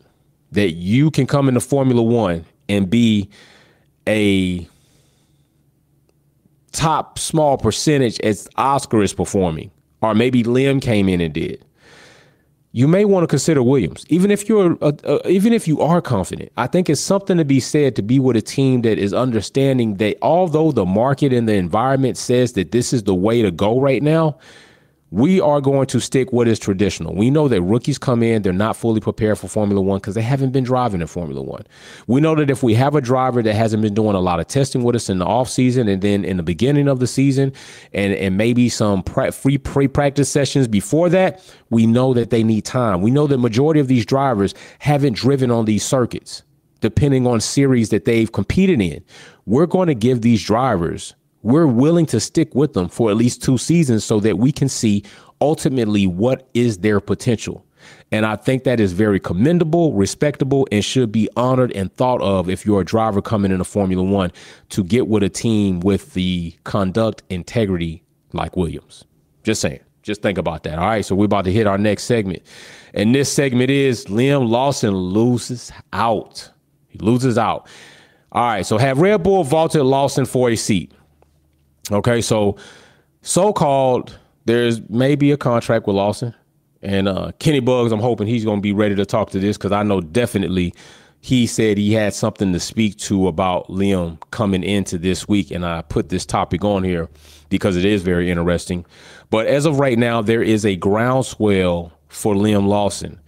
[0.52, 3.28] that you can come into Formula One and be
[4.06, 4.68] a
[6.72, 9.70] top small percentage as Oscar is performing,
[10.00, 11.64] or maybe Liam came in and did,
[12.72, 14.04] you may want to consider Williams.
[14.08, 17.44] Even if you're, uh, uh, even if you are confident, I think it's something to
[17.44, 21.46] be said to be with a team that is understanding that although the market and
[21.46, 24.38] the environment says that this is the way to go right now,
[25.12, 27.14] we are going to stick what is traditional.
[27.14, 30.22] We know that rookies come in, they're not fully prepared for Formula One because they
[30.22, 31.66] haven't been driving in Formula One.
[32.06, 34.46] We know that if we have a driver that hasn't been doing a lot of
[34.46, 37.52] testing with us in the off season and then in the beginning of the season,
[37.92, 42.42] and and maybe some pre- free pre practice sessions before that, we know that they
[42.42, 43.02] need time.
[43.02, 46.42] We know the majority of these drivers haven't driven on these circuits,
[46.80, 49.04] depending on series that they've competed in.
[49.44, 53.42] We're going to give these drivers we're willing to stick with them for at least
[53.42, 55.04] two seasons so that we can see
[55.40, 57.64] ultimately what is their potential.
[58.12, 62.48] And I think that is very commendable, respectable, and should be honored and thought of
[62.48, 64.30] if you're a driver coming into Formula One
[64.68, 68.02] to get with a team with the conduct integrity
[68.32, 69.04] like Williams.
[69.42, 69.80] Just saying.
[70.02, 70.78] Just think about that.
[70.78, 71.04] All right.
[71.04, 72.42] So we're about to hit our next segment.
[72.92, 76.50] And this segment is Liam Lawson loses out.
[76.88, 77.68] He loses out.
[78.32, 78.66] All right.
[78.66, 80.92] So have Red Bull vaulted Lawson for a seat.
[81.90, 82.56] Okay, so
[83.22, 86.34] so called there's maybe a contract with Lawson
[86.82, 87.92] and uh, Kenny Bugs.
[87.92, 90.74] I'm hoping he's going to be ready to talk to this because I know definitely
[91.20, 95.64] he said he had something to speak to about Liam coming into this week, and
[95.64, 97.08] I put this topic on here
[97.48, 98.84] because it is very interesting.
[99.30, 103.20] But as of right now, there is a groundswell for Liam Lawson.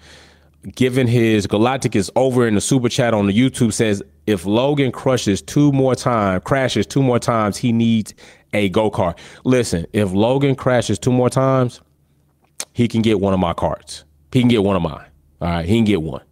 [0.74, 4.92] Given his Galactic is over in the super chat on the YouTube says if Logan
[4.92, 8.14] crushes two more times, crashes two more times, he needs
[8.55, 9.18] a go kart.
[9.44, 11.83] Listen, if Logan crashes two more times,
[12.72, 14.05] he can get one of my carts.
[14.33, 15.05] He can get one of mine.
[15.40, 16.22] All right, he can get one,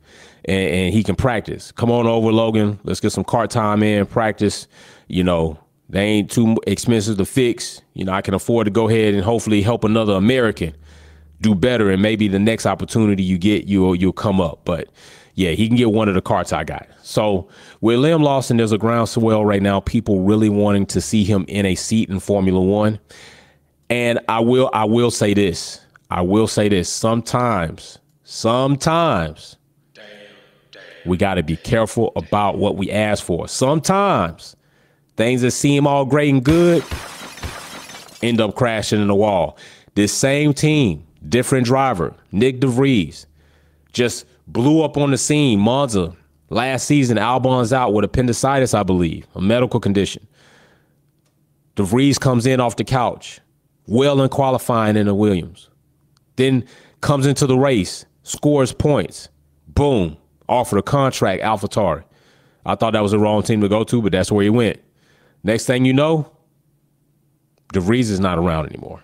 [0.46, 1.70] and, and he can practice.
[1.72, 2.80] Come on over, Logan.
[2.84, 4.06] Let's get some kart time in.
[4.06, 4.66] Practice.
[5.08, 5.58] You know,
[5.90, 7.82] They ain't too expensive to fix.
[7.92, 10.74] You know, I can afford to go ahead and hopefully help another American
[11.42, 14.60] do better, and maybe the next opportunity you get, you'll you'll come up.
[14.64, 14.88] But
[15.34, 16.88] yeah, he can get one of the carts I got.
[17.02, 17.48] So
[17.80, 19.80] with Liam Lawson, there's a groundswell right now.
[19.80, 22.98] People really wanting to see him in a seat in Formula One.
[23.90, 25.80] And I will I will say this.
[26.10, 26.88] I will say this.
[26.88, 29.56] Sometimes, sometimes
[31.04, 33.48] we got to be careful about what we ask for.
[33.48, 34.56] Sometimes
[35.16, 36.84] things that seem all great and good
[38.22, 39.58] end up crashing in the wall.
[39.94, 43.26] This same team, different driver, Nick de Vries,
[43.92, 45.58] just blew up on the scene.
[45.58, 46.14] Monza
[46.50, 50.26] last season, Albon's out with appendicitis, I believe, a medical condition.
[51.74, 53.40] De Vries comes in off the couch,
[53.86, 55.68] well in qualifying in the Williams.
[56.36, 56.64] Then
[57.00, 59.28] comes into the race, scores points.
[59.68, 60.16] Boom,
[60.48, 62.04] offered a contract, AlphaTauri.
[62.64, 64.80] I thought that was the wrong team to go to, but that's where he went.
[65.42, 66.30] Next thing you know,
[67.72, 69.02] De Vries is not around anymore.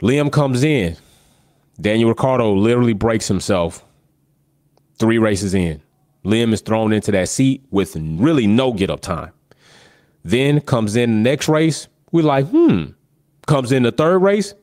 [0.00, 0.96] Liam comes in.
[1.80, 3.84] Daniel Ricciardo literally breaks himself
[4.98, 5.82] three races in.
[6.24, 9.32] Liam is thrown into that seat with really no get up time.
[10.24, 11.88] Then comes in the next race.
[12.12, 12.86] We're like, hmm.
[13.46, 14.54] Comes in the third race.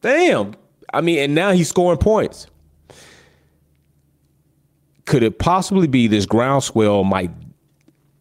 [0.00, 0.54] Damn.
[0.92, 2.46] I mean, and now he's scoring points.
[5.06, 7.30] Could it possibly be this groundswell might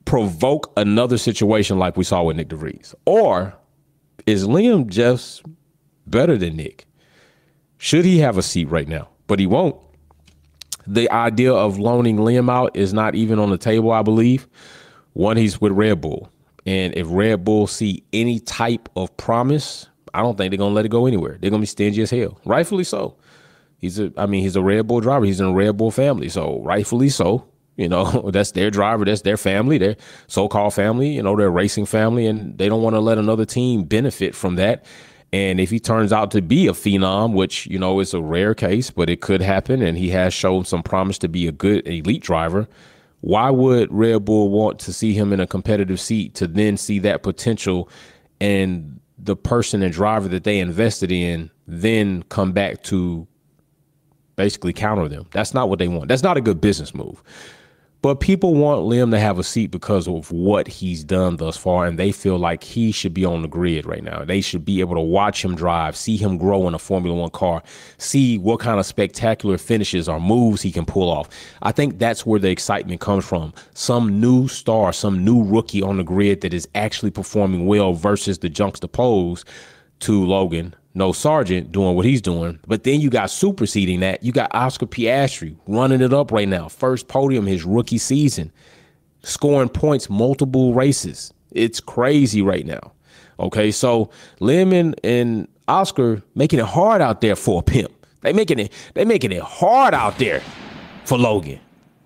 [0.06, 2.94] provoke another situation like we saw with Nick de Vries?
[3.06, 3.54] Or
[4.26, 5.44] is Liam just
[6.06, 6.86] better than Nick.
[7.78, 9.10] Should he have a seat right now?
[9.28, 9.76] But he won't.
[10.86, 14.48] The idea of loaning Liam out is not even on the table, I believe.
[15.14, 16.30] One, he's with Red Bull.
[16.66, 20.86] And if Red Bull see any type of promise, I don't think they're gonna let
[20.86, 21.38] it go anywhere.
[21.40, 22.40] They're gonna be stingy as hell.
[22.46, 23.18] Rightfully so.
[23.78, 25.26] He's a I mean, he's a Red Bull driver.
[25.26, 26.30] He's in a Red Bull family.
[26.30, 27.48] So rightfully so.
[27.76, 29.96] You know, that's their driver, that's their family, their
[30.28, 33.84] so-called family, you know, their racing family, and they don't want to let another team
[33.84, 34.86] benefit from that.
[35.34, 38.54] And if he turns out to be a phenom, which, you know, is a rare
[38.54, 41.88] case, but it could happen, and he has shown some promise to be a good
[41.88, 42.68] elite driver,
[43.22, 47.00] why would Red Bull want to see him in a competitive seat to then see
[47.00, 47.90] that potential
[48.40, 53.28] and the person and driver that they invested in then come back to
[54.36, 55.26] basically counter them?
[55.32, 56.10] That's not what they want.
[56.10, 57.24] That's not a good business move.
[58.04, 61.86] But people want Liam to have a seat because of what he's done thus far,
[61.86, 64.26] and they feel like he should be on the grid right now.
[64.26, 67.30] They should be able to watch him drive, see him grow in a Formula One
[67.30, 67.64] car,
[68.00, 71.30] see what kind of spectacular finishes or moves he can pull off.
[71.62, 73.54] I think that's where the excitement comes from.
[73.74, 78.40] Some new star, some new rookie on the grid that is actually performing well versus
[78.40, 79.46] the juxtapose
[80.00, 82.60] to Logan no Sargeant doing what he's doing.
[82.68, 84.24] But then you got superseding that.
[84.24, 86.68] You got Oscar Piastri running it up right now.
[86.68, 88.52] First podium his rookie season,
[89.24, 91.34] scoring points multiple races.
[91.52, 92.92] It's crazy right now.
[93.40, 97.92] Okay, so Lemon and Oscar making it hard out there for a pimp.
[98.22, 100.42] They making it they making it hard out there
[101.06, 101.60] for Logan.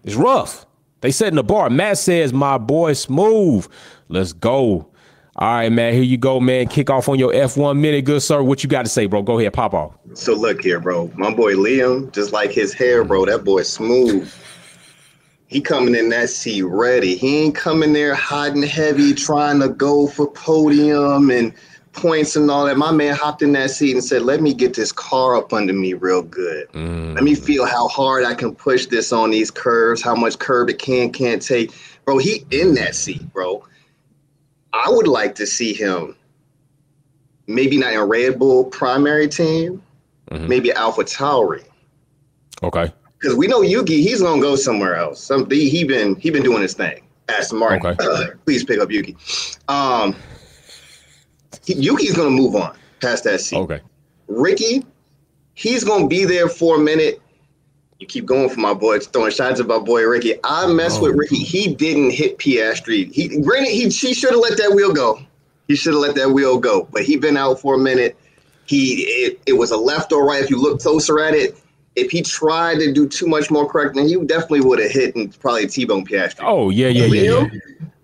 [0.04, 0.66] It's rough.
[1.02, 1.70] They setting the bar.
[1.70, 3.68] Matt says, "My boy, smooth.
[4.08, 4.88] Let's go."
[5.40, 5.94] All right, man.
[5.94, 6.68] Here you go, man.
[6.68, 8.42] Kick off on your F1 minute, good sir.
[8.42, 9.22] What you got to say, bro?
[9.22, 9.94] Go ahead, pop off.
[10.16, 11.12] So look here, bro.
[11.16, 13.26] My boy Liam, just like his hair, bro.
[13.26, 14.34] That boy smooth.
[15.46, 17.16] He coming in that seat ready.
[17.16, 21.54] He ain't coming there hot and heavy, trying to go for podium and
[21.94, 22.78] points and all that.
[22.78, 25.72] My man hopped in that seat and said, "Let me get this car up under
[25.72, 26.68] me real good.
[26.74, 27.14] Mm.
[27.14, 30.70] Let me feel how hard I can push this on these curves, how much curve
[30.70, 31.72] it can can't take."
[32.06, 33.64] Bro, he in that seat, bro.
[34.86, 36.16] I would like to see him
[37.48, 39.82] maybe not in Red Bull primary team,
[40.30, 40.48] mm-hmm.
[40.48, 41.66] maybe Alpha Tauri.
[42.62, 42.92] Okay.
[43.20, 45.20] Because we know Yuki, he's gonna go somewhere else.
[45.20, 47.02] Some he been he been doing his thing.
[47.30, 48.32] Aston Martin, okay.
[48.46, 49.18] please pick up Yuki.
[49.68, 50.16] Um,
[51.66, 53.58] he, Yuki's gonna move on past that seat.
[53.58, 53.82] Okay.
[54.28, 54.86] Ricky,
[55.56, 57.22] he's gonna be there for a minute
[58.00, 60.36] you keep going for my boy, throwing shots at my boy Ricky.
[60.44, 61.04] I mess oh.
[61.04, 61.38] with Ricky.
[61.38, 63.12] He didn't hit Piastri.
[63.12, 65.20] He granted he she should have let that wheel go.
[65.68, 66.88] He should have let that wheel go.
[66.92, 68.18] But he been out for a minute.
[68.66, 70.44] He it, it was a left or right.
[70.44, 71.60] If you look closer at it,
[71.96, 75.16] if he tried to do too much more correct, correcting, he definitely would have hit
[75.16, 76.44] and probably T-bone Piastri.
[76.44, 77.60] Oh yeah, yeah, yeah, yeah.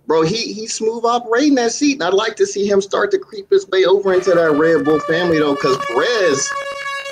[0.07, 3.19] Bro, he he's smooth operating that seat, and I'd like to see him start to
[3.19, 6.51] creep his way over into that Red Bull family though, because Perez,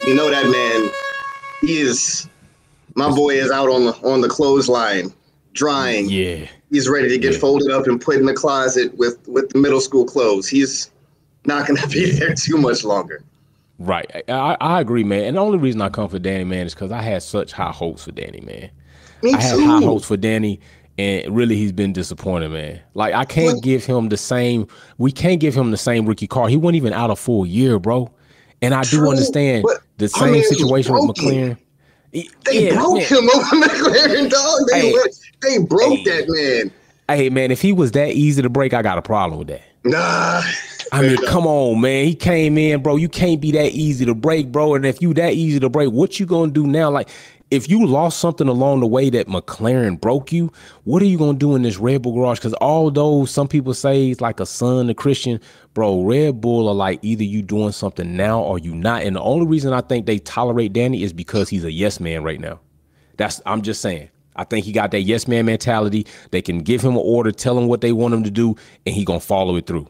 [0.07, 0.91] you know that man,
[1.61, 2.27] he is
[2.95, 5.13] my boy is out on the on the clothesline,
[5.53, 6.09] drying.
[6.09, 7.39] Yeah, he's ready to get yeah.
[7.39, 10.47] folded up and put in the closet with with the middle school clothes.
[10.47, 10.91] He's
[11.45, 13.23] not going to be there too much longer.
[13.79, 15.23] Right, I, I agree, man.
[15.23, 17.71] And the only reason I come for Danny, man, is because I had such high
[17.71, 18.69] hopes for Danny, man.
[19.23, 19.65] Me I had too.
[19.65, 20.59] high hopes for Danny,
[20.99, 22.79] and really he's been disappointed, man.
[22.93, 23.63] Like I can't what?
[23.63, 24.67] give him the same.
[24.99, 26.51] We can't give him the same rookie card.
[26.51, 28.11] He wasn't even out a full year, bro.
[28.61, 29.65] And I True, do understand
[29.97, 31.57] the same I mean, situation with McLaren.
[32.11, 34.59] They yeah, broke him over McLaren, dog.
[34.71, 34.95] They hey,
[35.41, 36.71] they broke hey, that man.
[37.07, 39.61] Hey man, if he was that easy to break, I got a problem with that.
[39.83, 40.41] Nah.
[40.93, 42.05] I mean, come on, man.
[42.05, 42.97] He came in, bro.
[42.97, 44.75] You can't be that easy to break, bro.
[44.75, 46.91] And if you that easy to break, what you gonna do now?
[46.91, 47.07] Like,
[47.51, 50.51] if you lost something along the way that McLaren broke you,
[50.85, 52.39] what are you gonna do in this Red Bull garage?
[52.39, 55.39] Because although some people say it's like a son to Christian,
[55.73, 59.03] bro, Red Bull are like either you doing something now or you not.
[59.03, 62.23] And the only reason I think they tolerate Danny is because he's a yes man
[62.23, 62.61] right now.
[63.17, 64.09] That's I'm just saying.
[64.37, 66.07] I think he got that yes man mentality.
[66.31, 68.95] They can give him an order, tell him what they want him to do, and
[68.95, 69.87] he gonna follow it through.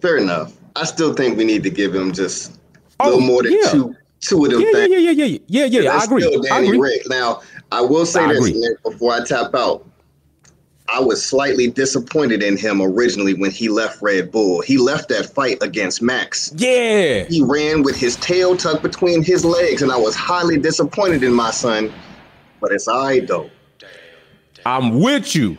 [0.00, 0.56] Fair enough.
[0.76, 2.58] I still think we need to give him just a
[3.00, 3.70] oh, little more than yeah.
[3.70, 4.90] two two of them yeah, things.
[4.90, 5.96] Yeah, yeah, yeah, yeah, yeah, yeah.
[5.96, 6.48] I agree.
[6.50, 6.78] I agree.
[6.78, 7.02] Rick.
[7.08, 9.86] Now, I will say I this Nick, before I tap out.
[10.92, 14.60] I was slightly disappointed in him originally when he left Red Bull.
[14.60, 16.52] He left that fight against Max.
[16.56, 17.26] Yeah.
[17.28, 21.32] He ran with his tail tucked between his legs, and I was highly disappointed in
[21.32, 21.92] my son.
[22.60, 23.48] But it's all right, though.
[24.66, 25.56] I'm with you.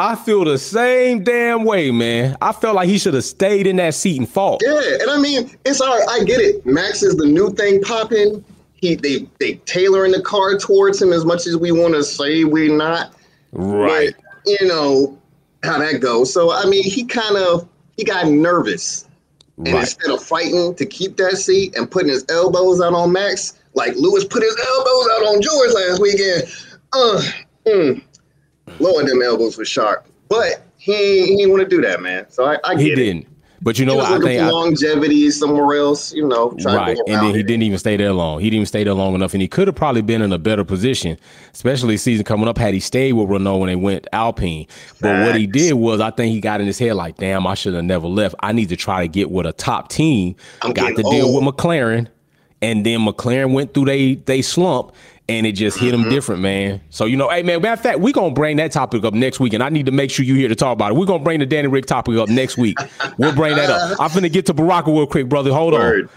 [0.00, 2.34] I feel the same damn way, man.
[2.40, 4.62] I felt like he should have stayed in that seat and fought.
[4.64, 6.08] Yeah, and I mean, it's all right.
[6.08, 6.64] I get it.
[6.64, 8.42] Max is the new thing popping.
[8.72, 12.44] He they they tailoring the car towards him as much as we want to say
[12.44, 13.14] we're not.
[13.52, 14.14] Right.
[14.16, 15.18] But, you know
[15.64, 16.32] how that goes.
[16.32, 19.06] So I mean, he kind of he got nervous.
[19.58, 19.80] And right.
[19.82, 23.94] instead of fighting to keep that seat and putting his elbows out on Max, like
[23.96, 26.44] Lewis put his elbows out on George last weekend.
[26.94, 27.22] Uh,
[27.66, 28.02] mm,
[28.80, 32.26] Lord, them elbows were sharp, but he he didn't want to do that, man.
[32.30, 33.22] So I, I get it he didn't.
[33.22, 33.28] It.
[33.62, 34.10] But you know what?
[34.10, 36.50] I think longevity somewhere else, you know.
[36.64, 38.40] Right, and then he didn't even stay there long.
[38.40, 40.38] He didn't even stay there long enough, and he could have probably been in a
[40.38, 41.18] better position,
[41.52, 42.56] especially season coming up.
[42.56, 44.66] Had he stayed with Renault when they went Alpine,
[45.00, 47.52] but what he did was, I think he got in his head like, "Damn, I
[47.52, 48.34] should have never left.
[48.40, 51.44] I need to try to get with a top team." I'm got to deal with
[51.54, 52.08] McLaren,
[52.62, 54.92] and then McLaren went through they they slump,
[55.30, 56.10] and it just hit him mm-hmm.
[56.10, 56.80] different, man.
[56.90, 59.38] So you know, hey man, matter of fact, we're gonna bring that topic up next
[59.38, 60.94] week, and I need to make sure you here to talk about it.
[60.94, 62.76] We're gonna bring the Danny Rick topic up next week.
[63.18, 64.00] we'll bring that up.
[64.00, 65.52] I'm gonna get to Baraka real quick, brother.
[65.52, 66.04] Hold Word.
[66.04, 66.10] on.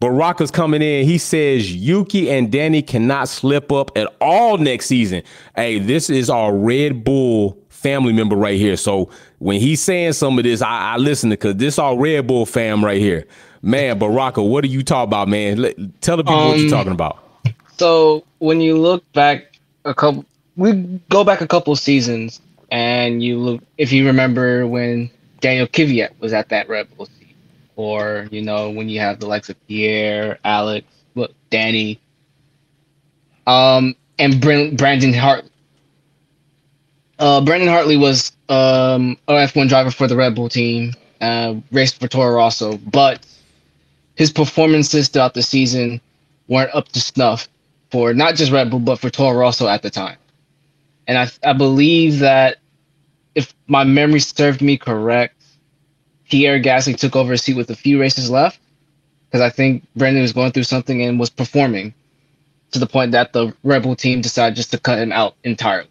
[0.00, 1.06] Baraka's coming in.
[1.06, 5.22] He says Yuki and Danny cannot slip up at all next season.
[5.56, 8.76] Hey, this is our Red Bull family member right here.
[8.76, 12.26] So when he's saying some of this, I, I listen to because this our Red
[12.26, 13.26] Bull fam right here.
[13.62, 15.56] Man, Baraka, what are you talking about, man?
[15.56, 17.23] Let, tell the people um, what you're talking about.
[17.76, 20.24] So when you look back a couple,
[20.56, 20.72] we
[21.08, 25.10] go back a couple of seasons, and you look if you remember when
[25.40, 27.34] Daniel Kvyat was at that Red Bull seat,
[27.76, 32.00] or you know when you have the likes of Pierre, Alex, look, Danny,
[33.46, 35.44] um, and Brendon Hart.
[37.18, 42.00] Uh, Brendon Hartley was um, a F1 driver for the Red Bull team, uh, raced
[42.00, 43.24] for Toro Rosso, but
[44.16, 46.00] his performances throughout the season
[46.48, 47.48] weren't up to snuff
[47.94, 50.16] for not just Red Bull, but for Toro Rosso at the time.
[51.06, 52.56] And I, I believe that
[53.36, 55.40] if my memory served me correct,
[56.28, 58.58] Pierre Gasly took over a seat with a few races left
[59.26, 61.94] because I think Brendon was going through something and was performing
[62.72, 65.88] to the point that the Red Bull team decided just to cut him out entirely.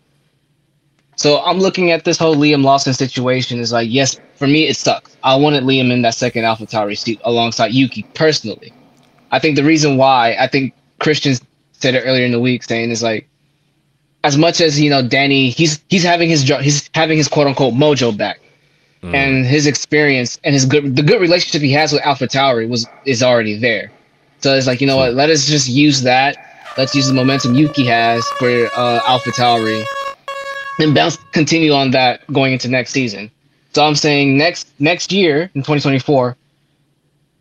[1.15, 4.75] So I'm looking at this whole Liam Lawson situation is like, yes, for me it
[4.75, 5.15] sucks.
[5.23, 8.73] I wanted Liam in that second AlphaTauri seat alongside Yuki personally.
[9.31, 11.39] I think the reason why I think Christian's
[11.83, 13.27] said it earlier in the week, saying is like,
[14.23, 17.45] as much as you know, Danny, he's he's having his job, he's having his quote
[17.45, 18.39] unquote mojo back,
[19.01, 19.13] mm.
[19.13, 23.21] and his experience and his good the good relationship he has with AlphaTauri was is
[23.21, 23.91] already there.
[24.39, 26.37] So it's like you know what, let us just use that.
[26.77, 29.83] Let's use the momentum Yuki has for uh, AlphaTauri,
[30.79, 33.29] and bounce continue on that going into next season.
[33.73, 36.37] So I'm saying next next year in 2024,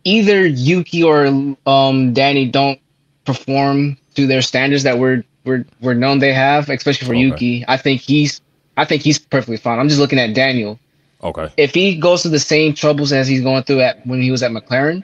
[0.03, 2.79] either Yuki or um, Danny don't
[3.23, 7.21] perform to their standards that we're we're we're known they have, especially for okay.
[7.21, 7.65] Yuki.
[7.67, 8.41] I think he's
[8.77, 9.79] I think he's perfectly fine.
[9.79, 10.79] I'm just looking at Daniel.
[11.23, 11.49] Okay.
[11.57, 14.43] If he goes through the same troubles as he's going through at when he was
[14.43, 15.03] at McLaren,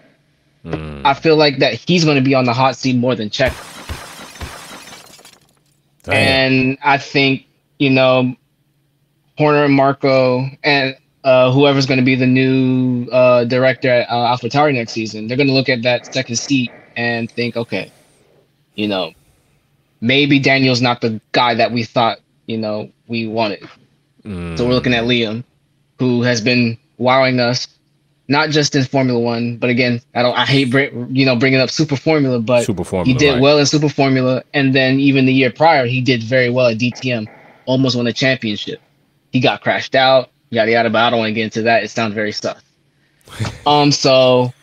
[0.66, 1.02] mm.
[1.06, 3.66] I feel like that he's going to be on the hot seat more than Checo.
[6.08, 7.46] And I think
[7.78, 8.36] you know
[9.38, 14.36] Horner and Marko and uh, whoever's going to be the new uh, director at uh,
[14.36, 17.92] AlphaTauri next season, they're going to look at that second seat and think, okay,
[18.80, 19.14] you know,
[20.00, 23.68] maybe Daniel's not the guy that we thought, you know, we wanted.
[24.24, 24.58] Mm.
[24.58, 25.44] So we're looking at Liam,
[26.00, 27.68] who has been wowing us,
[28.30, 30.74] not just in Formula One, but again, I don't, I hate,
[31.12, 33.42] you know, bringing up Super Formula, but Super Formula, he did right.
[33.42, 36.78] well in Super Formula, and then even the year prior, he did very well at
[36.78, 37.28] DTM
[37.66, 38.80] almost won a championship.
[39.32, 40.90] He got crashed out, yada yada.
[40.90, 41.84] But I don't want to get into that.
[41.84, 42.62] It sounds very sus.
[43.68, 43.92] um.
[43.92, 44.54] So.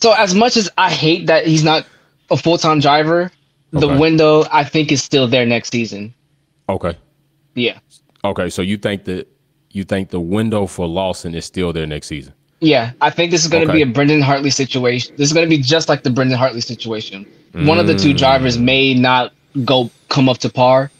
[0.00, 1.86] So as much as I hate that he's not
[2.30, 3.30] a full time driver,
[3.72, 6.14] the window I think is still there next season.
[6.68, 6.96] Okay.
[7.54, 7.78] Yeah.
[8.24, 8.48] Okay.
[8.50, 9.28] So you think that
[9.72, 12.32] you think the window for Lawson is still there next season?
[12.60, 13.84] Yeah, I think this is going to Okay.
[13.84, 15.14] be a Brendon Hartley situation.
[15.16, 17.24] This is going to be just like the Brendon Hartley situation.
[17.52, 18.18] One of the two Mm.
[18.18, 19.32] drivers may not
[19.64, 20.90] go come up to par.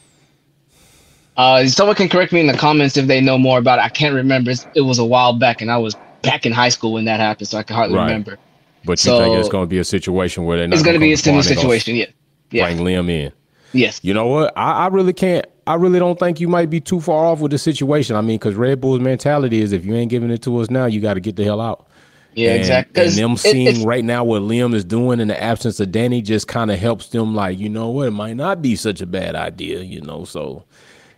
[1.37, 3.83] Uh, someone can correct me in the comments if they know more about it.
[3.83, 4.51] I can't remember.
[4.51, 7.19] It's, it was a while back, and I was back in high school when that
[7.19, 8.05] happened, so I can hardly Right.
[8.05, 8.37] remember.
[8.85, 10.99] But you think it's going to be a situation where they're not It's going to
[10.99, 11.95] be a similar par, they're gonna situation.
[11.95, 12.05] Yeah.
[12.51, 12.73] Yeah.
[12.73, 13.31] Bring Liam in.
[13.73, 13.99] Yes.
[14.03, 14.53] You know what?
[14.57, 15.45] I, I really can't.
[15.67, 18.15] I really don't think you might be too far off with the situation.
[18.15, 20.85] I mean, because Red Bull's mentality is if you ain't giving it to us now,
[20.85, 21.85] you got to get the hell out.
[22.33, 22.51] Yeah.
[22.51, 23.03] And- exactly.
[23.03, 26.21] And them seeing it's- right now what Liam is doing in the absence of Danny
[26.23, 27.35] just kind of helps them.
[27.35, 28.07] Like, you know what?
[28.07, 29.81] It might not be such a bad idea.
[29.81, 30.63] You know, so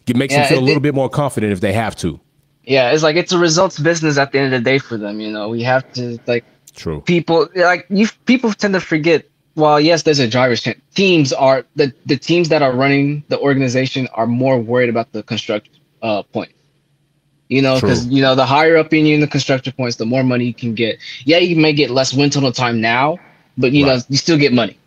[0.08, 2.20] it makes them Yeah, feel a it- little bit more confident if they have to.
[2.66, 5.22] yeah, it's like it's a results business at the end of the day for them.
[5.22, 6.44] You know, we have to like
[6.76, 7.02] True.
[7.02, 11.66] people like you people tend to forget well yes there's a driver's champ teams are
[11.76, 15.70] the the teams that are running the organization are more worried about the constructor
[16.02, 16.52] uh point
[17.50, 20.06] you know because you know the higher up in you in the constructor points the
[20.06, 23.18] more money you can get yeah you may get less wind tunnel time now
[23.58, 24.78] but you know you still get money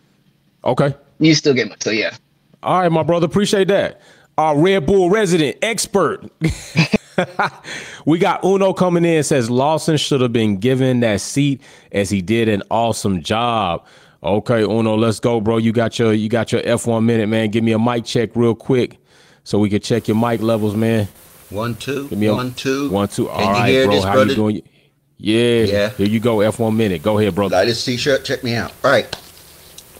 [0.63, 0.95] Okay.
[1.19, 2.15] you still get money so yeah
[2.63, 3.27] All right, my brother.
[3.27, 4.01] Appreciate that.
[4.39, 6.23] Our Red Bull resident expert.
[8.05, 9.23] we got Uno coming in.
[9.23, 11.61] Says Lawson should have been given that seat
[11.91, 13.85] as he did an awesome job.
[14.23, 15.57] Okay, Uno, let's go, bro.
[15.57, 17.49] You got your you got your F1 minute, man.
[17.49, 18.97] Give me a mic check real quick
[19.43, 21.07] so we can check your mic levels, man.
[21.51, 22.89] One, two, Give me a two.
[22.89, 23.29] One, two.
[23.29, 24.01] All you hear bro.
[24.01, 24.29] How brother?
[24.31, 24.61] you doing?
[25.17, 25.63] Yeah.
[25.63, 25.89] Yeah.
[25.91, 26.37] Here you go.
[26.37, 27.03] F1 minute.
[27.03, 27.55] Go ahead, brother.
[27.55, 28.73] Like this t-shirt, check me out.
[28.83, 29.15] All right,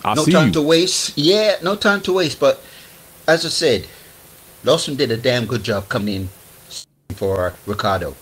[0.04, 0.54] I no time you.
[0.54, 1.18] to waste.
[1.18, 2.40] Yeah, no time to waste.
[2.40, 2.62] But
[3.28, 3.88] as I said,
[4.64, 6.30] Lawson did a damn good job coming in
[7.16, 8.16] for Ricciardo.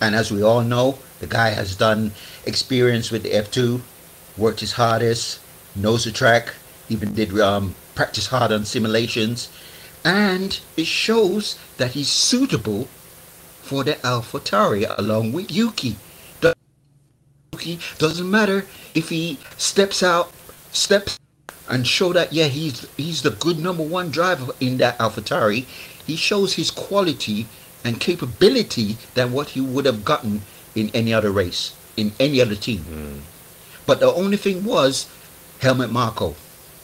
[0.00, 2.12] And as we all know, the guy has done
[2.44, 3.80] experience with the F2,
[4.36, 5.40] worked his hardest,
[5.76, 6.52] knows the track,
[6.88, 9.48] even did um, practice hard on simulations,
[10.04, 12.88] and it shows that he's suitable
[13.62, 15.96] for the AlphaTauri along with Yuki.
[17.52, 20.32] Yuki doesn't matter if he steps out,
[20.72, 21.18] steps
[21.68, 25.64] and show that yeah he's he's the good number one driver in that AlphaTauri.
[26.06, 27.46] He shows his quality
[27.84, 30.42] and capability than what he would have gotten
[30.74, 32.80] in any other race, in any other team.
[32.80, 33.18] Hmm.
[33.86, 35.08] But the only thing was
[35.60, 36.34] Helmut Marko.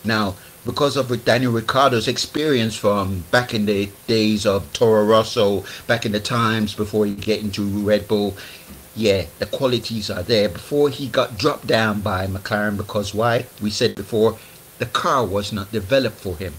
[0.05, 0.35] Now,
[0.65, 6.13] because of Daniel Ricciardo's experience from back in the days of Toro Rosso, back in
[6.13, 8.37] the times before he get into Red Bull,
[8.95, 10.49] yeah, the qualities are there.
[10.49, 13.47] Before he got dropped down by McLaren, because why?
[13.63, 14.39] We said before,
[14.79, 16.55] the car was not developed for him.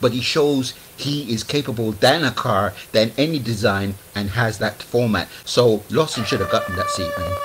[0.00, 4.82] But he shows he is capable than a car, than any design, and has that
[4.82, 5.28] format.
[5.44, 7.36] So Lawson should have gotten that seat, man.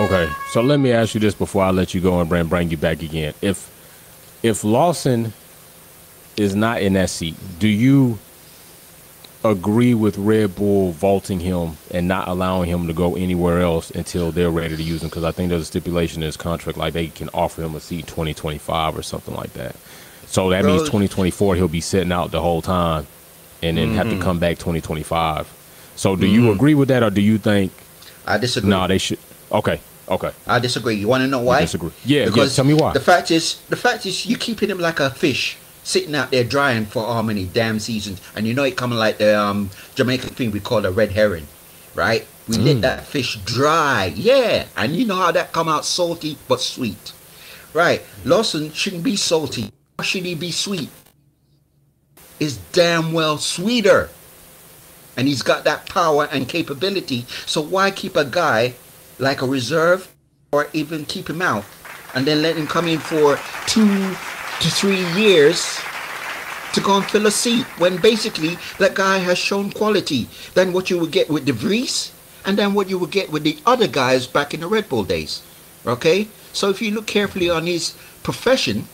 [0.00, 2.70] Okay, so let me ask you this before I let you go and bring bring
[2.70, 3.34] you back again.
[3.42, 3.68] If
[4.44, 5.32] if Lawson
[6.36, 8.18] is not in that seat, do you
[9.44, 14.30] agree with Red Bull vaulting him and not allowing him to go anywhere else until
[14.30, 15.08] they're ready to use him?
[15.08, 17.80] Because I think there's a stipulation in his contract, like they can offer him a
[17.80, 19.74] seat 2025 or something like that.
[20.28, 23.06] So that means 2024 he'll be sitting out the whole time,
[23.62, 24.18] and then have Mm-hmm.
[24.18, 25.48] to come back 2025.
[25.96, 27.72] So do you agree with that, or do you think
[28.26, 28.70] I disagree.
[28.70, 28.86] no?
[28.86, 29.18] They should.
[29.50, 30.30] Okay, okay.
[30.46, 30.94] I disagree.
[30.96, 31.58] You want to know why?
[31.58, 31.90] I disagree.
[32.04, 32.92] Yeah, yeah, because tell me why.
[32.92, 36.44] The fact is, the fact is, you keeping him like a fish sitting out there
[36.44, 40.30] drying for how many damn seasons, and you know it coming like the um, Jamaican
[40.34, 41.46] thing we call a red herring,
[41.94, 42.26] right?
[42.46, 42.64] We Mm.
[42.64, 47.12] let that fish dry, yeah, and you know how that come out salty but sweet,
[47.72, 48.02] right?
[48.24, 49.70] Lawson shouldn't be salty.
[50.02, 50.90] Should he be sweet?
[52.38, 54.10] Is damn well sweeter.
[55.16, 57.26] And he's got that power and capability.
[57.46, 58.74] So why keep a guy
[59.18, 60.14] like a reserve
[60.52, 61.64] or even keep him out
[62.14, 64.14] and then let him come in for two
[64.60, 65.78] to three years
[66.74, 70.90] to go and fill a seat when basically that guy has shown quality than what
[70.90, 72.12] you would get with De Vries
[72.44, 75.02] and then what you would get with the other guys back in the Red Bull
[75.02, 75.42] days.
[75.84, 76.28] Okay?
[76.52, 78.86] So if you look carefully on his profession,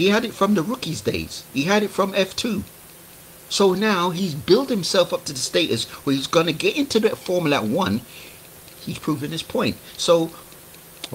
[0.00, 1.44] he had it from the rookies days.
[1.52, 2.62] He had it from F2.
[3.50, 7.00] So now he's built himself up to the status where he's going to get into
[7.00, 8.00] the Formula One.
[8.80, 9.76] He's proven his point.
[9.98, 10.30] So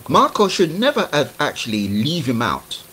[0.08, 2.84] Marko should never have actually leave him out.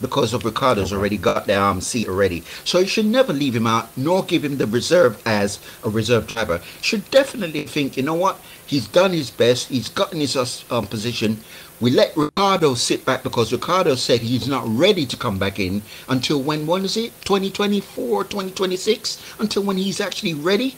[0.00, 2.42] because of Ricciardo's already got the um, seat already.
[2.64, 6.26] So you should never leave him out, nor give him the reserve as a reserve
[6.26, 6.60] driver.
[6.82, 8.40] Should definitely think, you know what?
[8.66, 9.68] He's done his best.
[9.68, 10.36] He's gotten his
[10.70, 11.40] um, position.
[11.78, 15.82] We let Ricciardo sit back because Ricciardo said he's not ready to come back in
[16.08, 16.66] until when?
[16.66, 17.12] When is it?
[17.26, 19.34] 2024, 2026?
[19.38, 20.76] Until when he's actually ready.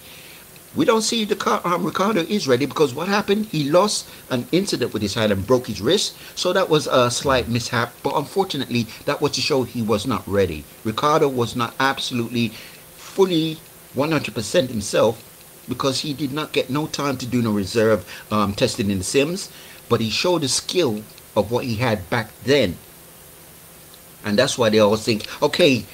[0.75, 3.47] We don't see the um, Ricciardo is ready because what happened?
[3.47, 6.17] He lost an incident with his hand and broke his wrist.
[6.37, 7.93] So that was a slight mishap.
[8.03, 10.65] But unfortunately, that was to show he was not ready.
[10.83, 12.49] Ricciardo was not absolutely
[12.97, 13.59] fully
[13.95, 15.25] 100% himself
[15.69, 19.05] because he did not get no time to do no reserve um, testing in the
[19.05, 19.51] sims.
[19.89, 21.03] But he showed the skill
[21.37, 22.77] of what he had back then.
[24.25, 25.85] And that's why they all think, okay,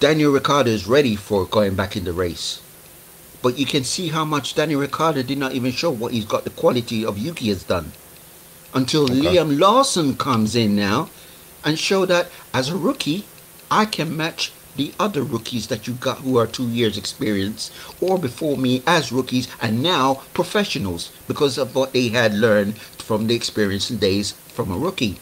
[0.00, 2.60] Daniel Ricciardo is ready for going back in the race.
[3.42, 6.44] But you can see how much Daniel Ricciardo did not even show what he's got
[6.44, 7.92] the quality of Yuki has done.
[8.74, 9.14] Until okay.
[9.14, 11.10] Liam Lawson comes in now
[11.64, 13.26] and show that as a rookie,
[13.70, 17.70] I can match the other rookies that you got who are two years experience
[18.00, 23.26] or before me as rookies and now professionals because of what they had learned from
[23.26, 25.18] the experience and days from a rookie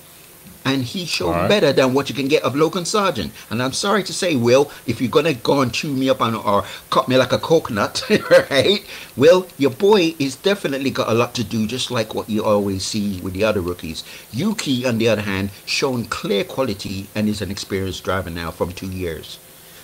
[0.64, 1.48] and he showed right.
[1.48, 3.30] better than what you can get of Logan Sargeant.
[3.48, 6.34] And I'm sorry to say, Will, if you're gonna go and chew me up on,
[6.34, 8.02] or cut me like a coconut,
[8.50, 8.84] right?
[9.16, 12.84] Will, your boy is definitely got a lot to do, just like what you always
[12.84, 14.04] see with the other rookies.
[14.32, 18.72] Yuki, on the other hand, shown clear quality and is an experienced driver now from
[18.72, 19.38] two years.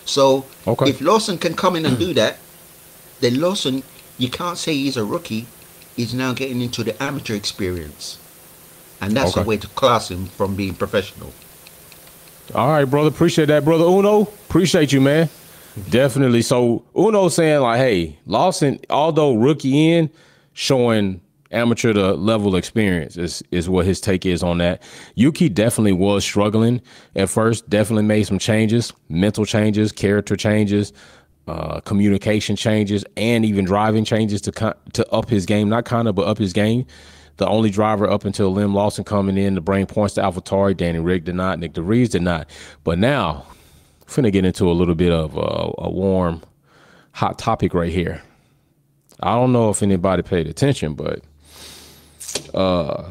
[0.05, 0.91] So okay.
[0.91, 2.39] if Lawson can come in and do that,
[3.21, 3.83] then Lawson,
[4.19, 5.47] you can't say he's a rookie.
[5.97, 8.19] He's now getting into the amateur experience
[9.01, 9.43] and that's okay.
[9.43, 11.33] a way to class him from being professional.
[12.55, 13.09] All right, brother.
[13.09, 14.23] Appreciate that, brother Uno.
[14.23, 15.29] Appreciate you, man.
[15.91, 16.43] Definitely.
[16.43, 20.11] So Uno saying like, hey, Lawson, although rookie in,
[20.53, 21.21] showing
[21.53, 24.83] amateur to level experience is is what his take is on that.
[25.15, 26.81] Yuki definitely was struggling
[27.15, 27.69] at first.
[27.69, 30.93] Definitely made some changes, mental changes, character changes,
[31.47, 35.69] uh, communication changes, and even driving changes to to up his game.
[35.69, 36.87] Not kind of, but up his game
[37.37, 40.77] the only driver up until Liam Lawson coming in to bring points to AlphaTauri.
[40.77, 41.59] Danny Rick did not.
[41.59, 42.49] Nyck de Vries did not.
[42.85, 43.45] But now,
[44.07, 46.43] finna get into a little bit of a, a warm,
[47.13, 48.23] hot topic right here.
[49.21, 51.23] I don't know if anybody paid attention, but
[52.55, 53.11] uh,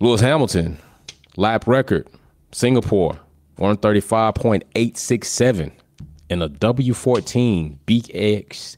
[0.00, 0.78] Lewis Hamilton,
[1.36, 2.06] lap record,
[2.52, 3.18] Singapore,
[3.58, 5.72] 135.867
[6.28, 8.76] in a W14 BX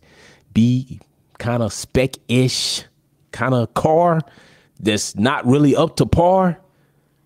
[0.55, 1.01] B
[1.39, 2.85] kind of spec ish
[3.33, 4.21] kind of car
[4.81, 6.59] that's not really up to par,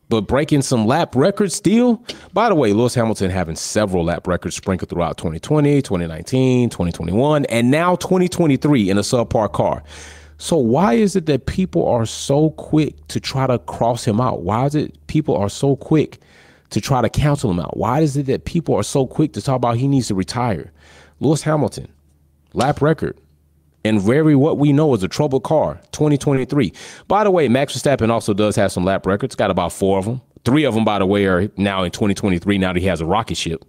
[0.09, 2.05] but breaking some lap records still.
[2.33, 7.71] By the way, Lewis Hamilton having several lap records sprinkled throughout 2020, 2019, 2021, and
[7.71, 9.83] now 2023 in a subpar car.
[10.39, 14.43] So why is it that people are so quick to try to cross him out?
[14.43, 16.19] Why is it people are so quick
[16.71, 17.77] to try to counsel him out?
[17.77, 20.73] Why is it that people are so quick to talk about he needs to retire?
[21.21, 21.89] Lewis Hamilton,
[22.55, 23.19] lap record,
[23.85, 26.73] and very what we know is a troubled car 2023
[27.09, 29.35] by the way max verstappen also does have some lap records.
[29.35, 32.59] Got about four of them three of them by the way are now in 2023
[32.59, 33.65] now that he has a rocket ship.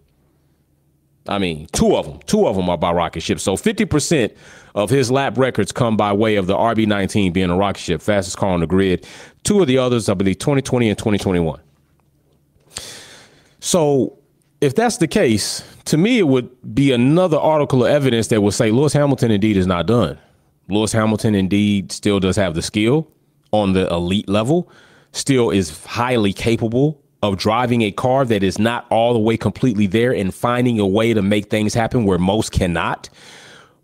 [1.28, 3.40] I mean two of them two of them are by rocket ship.
[3.40, 4.36] So 50%
[4.76, 8.38] of his lap records come by way of the rb19 being a rocket ship fastest
[8.38, 9.08] car on the grid.
[9.44, 11.60] Two of the others i believe 2020 and 2021
[13.62, 14.18] so
[14.60, 18.54] if that's the case, to me, it would be another article of evidence that would
[18.54, 20.20] say Lewis Hamilton indeed is not done.
[20.68, 23.08] Lewis Hamilton indeed still does have the skill
[23.52, 24.70] on the elite level,
[25.12, 29.86] still is highly capable of driving a car that is not all the way completely
[29.86, 33.10] there and finding a way to make things happen where most cannot.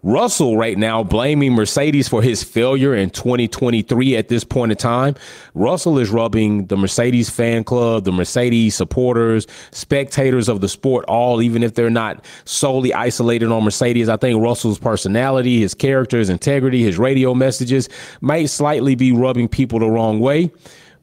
[0.08, 5.16] Russell right now blaming Mercedes for his failure in 2023 at this point in time.
[5.53, 11.41] Russell is rubbing the Mercedes fan club, the Mercedes supporters, spectators of the sport, all,
[11.41, 14.08] even if they're not solely isolated on Mercedes.
[14.08, 17.89] I think Russell's personality, his character, his integrity, his radio messages
[18.22, 20.53] might slightly be rubbing people the wrong way.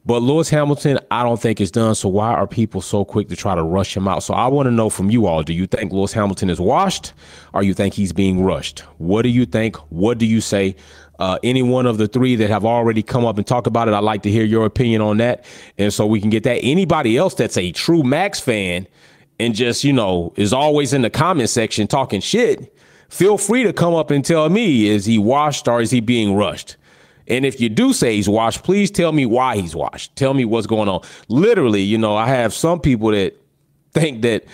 [0.06, 1.94] But Lewis Hamilton, I don't think is done.
[1.94, 4.22] So why are people so quick to try to rush him out?
[4.22, 7.14] So I want to know from you all: Do you think Lewis Hamilton is washed,
[7.54, 8.80] or you think he's being rushed?
[8.98, 9.76] What do you think?
[9.90, 10.76] What do you say?
[11.18, 13.94] Uh, any one of the three that have already come up and talked about it,
[13.94, 15.44] I'd like to hear your opinion on that,
[15.78, 16.58] and so we can get that.
[16.62, 18.86] Anybody else that's a true Max fan
[19.38, 22.76] and just you know is always in the comment section talking shit,
[23.08, 26.34] feel free to come up and tell me: Is he washed or is he being
[26.34, 26.76] rushed?
[27.28, 30.14] And if you do say he's washed, please tell me why he's washed.
[30.16, 31.00] Tell me what's going on.
[31.28, 33.34] Literally, you know, I have some people that
[33.92, 34.44] think that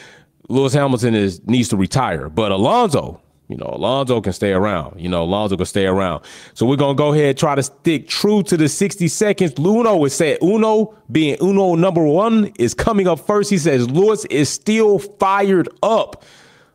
[0.49, 5.01] Lewis Hamilton is needs to retire, but Alonso, You know, Alonso can stay around.
[5.01, 6.23] You know, Alonso can stay around.
[6.55, 9.55] So we're gonna go ahead try to stick true to the 60 seconds.
[9.55, 13.51] Luno is said Uno being Uno number one is coming up first.
[13.51, 16.25] He says Lewis is still fired up.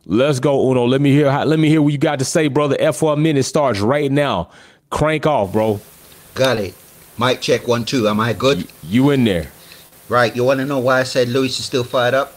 [0.04, 0.84] Let's go, Uno.
[0.84, 2.76] Let me hear let me hear what you got to say, brother.
[2.76, 4.50] F1 minute starts right now.
[4.90, 5.80] Crank off, bro.
[6.34, 6.74] Got it.
[7.18, 8.08] Mic check one two.
[8.08, 8.68] Am I good?
[8.82, 9.48] You in there.
[10.08, 10.34] Right.
[10.36, 12.34] You want to know why I said Lewis is still fired up?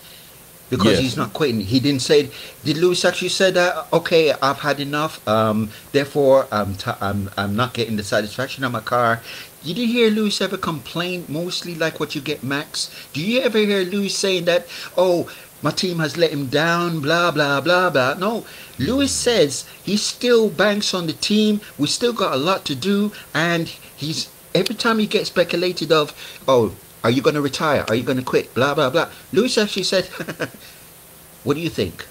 [0.69, 0.99] Because Yes.
[0.99, 1.61] he's not quitting.
[1.61, 2.29] He didn't say.
[2.63, 3.87] Did Lewis actually say that?
[3.91, 5.27] Okay, I've had enough.
[5.27, 9.21] Um, therefore, I'm t- I'm I'm not getting the satisfaction of my car.
[9.63, 12.89] You didn't hear Lewis ever complain, mostly like what you get, Max.
[13.13, 14.67] Do you ever hear Lewis saying that?
[14.95, 15.27] Oh,
[15.61, 16.99] my team has let him down.
[17.01, 18.13] Blah blah blah blah.
[18.15, 18.45] No,
[18.77, 21.61] Lewis says he still banks on the team.
[21.77, 26.13] We still got a lot to do, and he's every time he gets speculated of,
[26.47, 27.85] oh, are you going to retire?
[27.87, 28.53] Are you going to quit?
[28.53, 29.09] Blah blah blah.
[29.31, 30.05] Lewis actually said,
[31.43, 32.05] "What do you think?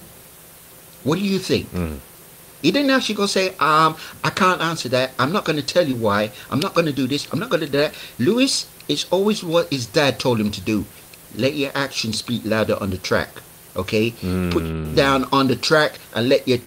[1.05, 1.68] What do you think?"
[2.61, 5.12] He didn't actually go say, um, I can't answer that.
[5.16, 6.32] I'm not going to tell you why.
[6.51, 7.32] I'm not going to do this.
[7.32, 7.94] I'm not going to do that.
[8.18, 10.84] Lewis is always what his dad told him to do.
[11.35, 13.29] Let your actions speak louder on the track.
[13.76, 14.11] Okay?
[14.11, 14.51] Hmm.
[14.51, 16.59] Put down on the track and let your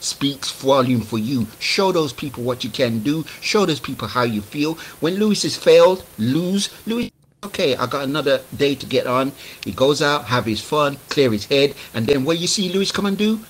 [0.00, 1.46] speaks volume for you.
[1.58, 3.24] Show those people what you can do.
[3.40, 4.74] Show those people how you feel.
[5.00, 6.70] When Lewis has failed, lose.
[6.86, 7.10] Lewis,
[7.44, 9.32] okay, I got another day to get on.
[9.64, 12.92] He goes out, have his fun, clear his head, and then what you see Lewis
[12.92, 13.40] come and do?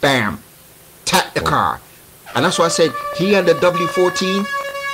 [0.00, 0.42] Bam,
[1.04, 1.46] tap the oh.
[1.46, 1.80] car.
[2.34, 4.46] And that's why I said he and the W14,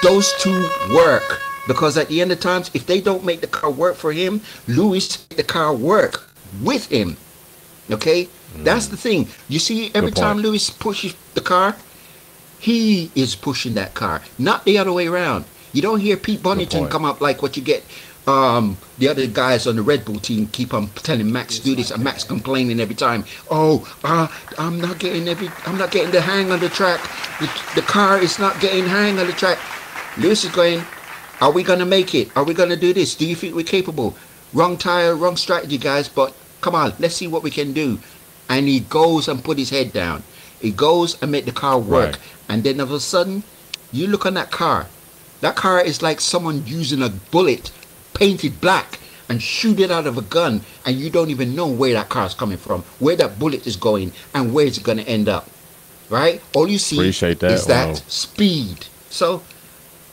[0.03, 1.41] those two work.
[1.69, 4.41] Because at the end of times, if they don't make the car work for him,
[4.67, 6.29] Lewis make the car work
[6.63, 7.17] with him.
[7.91, 8.29] Okay?
[8.57, 9.29] That's the thing.
[9.49, 11.77] You see, every time Lewis pushes the car,
[12.59, 15.45] he is pushing that car, not the other way around.
[15.73, 17.85] You don't hear Pete Bonnington come up like what you get.
[18.27, 21.91] Um, the other guys on the Red Bull team keep on telling Max do this,
[21.91, 23.25] and Max complaining every time.
[23.51, 27.01] Oh, uh, I'm not getting every, I'm not getting the hang on the track.
[27.41, 29.59] The, the car is not getting hang on the track.
[30.19, 30.83] Lewis is going.
[31.41, 32.31] Are we gonna make it?
[32.37, 33.15] Are we gonna do this?
[33.15, 34.17] Do you think we're capable?
[34.53, 36.09] Wrong tire, wrong strategy, guys.
[36.09, 37.99] But come on, let's see what we can do.
[38.49, 40.23] And he goes and put his head down.
[40.61, 42.13] He goes and make the car work.
[42.13, 42.19] Right.
[42.49, 43.43] And then all of a sudden,
[43.93, 44.87] you look on that car.
[45.41, 47.71] That car is like someone using a bullet
[48.15, 51.93] painted black and shoot it out of a gun, and you don't even know where
[51.93, 55.07] that car is coming from, where that bullet is going, and where it's going to
[55.07, 55.49] end up.
[56.09, 56.41] Right?
[56.55, 57.95] All you see Appreciate that, is that wow.
[57.95, 58.87] speed.
[59.11, 59.43] So,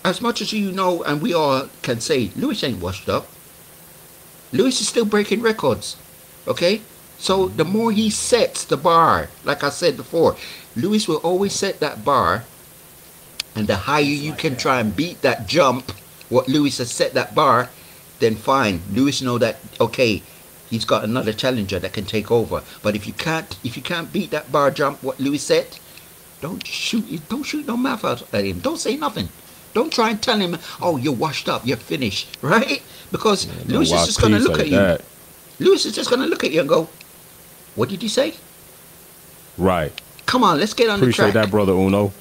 [0.06, 3.28] as much as you know, and we all can say, Lewis ain't washed up.
[4.54, 5.98] Lewis is still breaking records.
[6.48, 6.82] Okay?
[7.18, 10.36] So the more he sets the bar, like I said before,
[10.76, 12.44] Lewis will always set that bar,
[13.56, 15.92] and the higher you can try and beat that jump,
[16.30, 17.70] what Lewis has set that bar,
[18.20, 18.82] then fine.
[18.92, 20.22] Lewis know that okay,
[20.70, 22.62] he's got another challenger that can take over.
[22.84, 25.80] But if you can't, if you can't beat that bar jump, what Lewis set,
[26.42, 28.60] don't shoot, don't shoot no mouth out at him.
[28.60, 29.30] Don't say nothing.
[29.76, 32.82] Don't try and tell him, oh, you're washed up, you're finished, right?
[33.12, 34.76] Because No Lewis is just gonna look like at you.
[34.78, 35.02] that.
[35.60, 36.90] Lewis is just gonna look at you and go,
[37.76, 38.34] "What did you say?
[39.58, 39.92] Right.
[40.26, 42.12] Come on, let's get on Appreciate the track." that, brother Uno.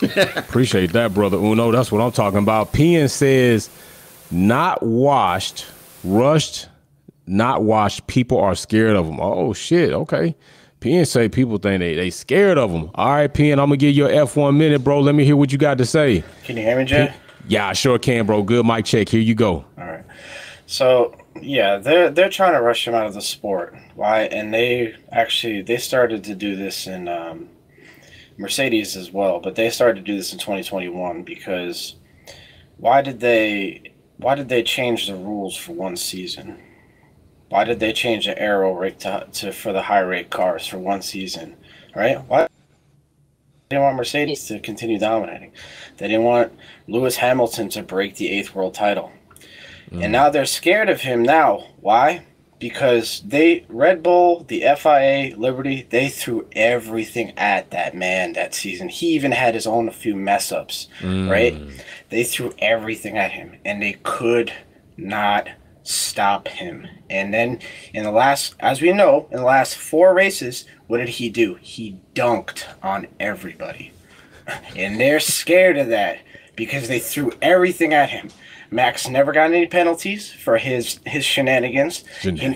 [0.36, 1.70] Appreciate that, brother Uno.
[1.70, 2.72] That's what I'm talking about.
[2.72, 3.70] Pian says,
[4.30, 5.66] not washed,
[6.02, 6.68] rushed,
[7.26, 8.06] not washed.
[8.08, 9.20] People are scared of them.
[9.20, 9.92] Oh shit.
[9.92, 10.34] Okay.
[11.04, 12.90] Say people think they they scared of them.
[12.94, 13.52] All right, Pian.
[13.52, 15.00] I'm gonna give you a F1 minute, bro.
[15.00, 16.22] Let me hear what you got to say.
[16.44, 17.14] Can you hear me, Jay?
[17.48, 18.42] Yeah, I sure can, bro.
[18.42, 19.08] Good mic check.
[19.08, 19.64] Here you go.
[19.78, 20.04] All right.
[20.66, 23.74] So yeah, they're they're trying to rush him out of the sport.
[23.94, 24.22] Why?
[24.24, 27.48] And they actually they started to do this in um,
[28.36, 31.96] Mercedes as well, but they started to do this in 2021 because
[32.76, 36.60] why did they why did they change the rules for one season?
[37.48, 40.78] Why did they change the aero rate to, to for the high rate cars for
[40.78, 41.56] one season?
[41.94, 42.18] Right?
[42.26, 42.48] Why?
[43.68, 45.52] They didn't want Mercedes to continue dominating.
[45.96, 46.52] They didn't want
[46.86, 49.12] Lewis Hamilton to break the eighth world title.
[49.90, 50.10] And mm.
[50.10, 51.68] now they're scared of him now.
[51.80, 52.24] Why?
[52.58, 58.88] Because they Red Bull, the FIA, Liberty, they threw everything at that man that season.
[58.88, 61.30] He even had his own a few mess ups, mm.
[61.30, 61.54] right?
[62.10, 64.52] They threw everything at him and they could
[64.96, 65.48] not
[65.84, 66.88] stop him.
[67.08, 67.60] And then
[67.92, 71.54] in the last as we know, in the last 4 races, what did he do?
[71.60, 73.92] He dunked on everybody.
[74.76, 76.18] And they're scared of that
[76.54, 78.28] because they threw everything at him.
[78.70, 82.04] Max never got any penalties for his his shenanigans.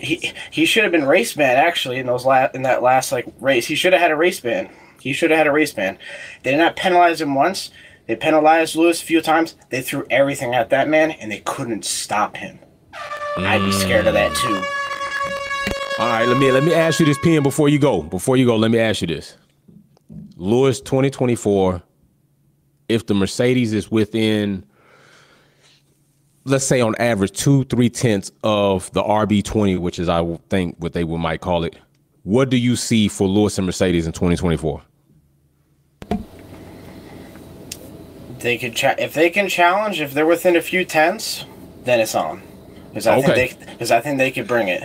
[0.01, 3.13] He, he, he should have been race ban actually in those la- in that last
[3.13, 3.67] like race.
[3.67, 4.69] He should have had a race ban.
[5.01, 5.97] He should have had a race ban.
[6.43, 7.71] They did not penalize him once.
[8.07, 9.55] They penalized Lewis a few times.
[9.71, 12.59] They threw everything at that man and they couldn't stop him.
[13.37, 14.63] I'd be scared of that too.
[15.99, 18.03] All right, let me let me ask you this, Pian, before you go.
[18.03, 19.37] Before you go, let me ask you this.
[20.37, 21.83] Lewis 2024,
[22.89, 24.65] if the Mercedes is within,
[26.45, 30.93] let's say on average, two, three tenths of the RB20, which is, I think, what
[30.93, 31.77] they would might call it,
[32.23, 34.83] what do you see for Lewis and Mercedes in 2024?
[38.39, 41.45] They could cha- if they can challenge if they're within a few tenths,
[41.83, 42.43] then it's on.
[42.91, 43.35] Because I Okay.
[43.35, 44.83] think they because I think they could bring it.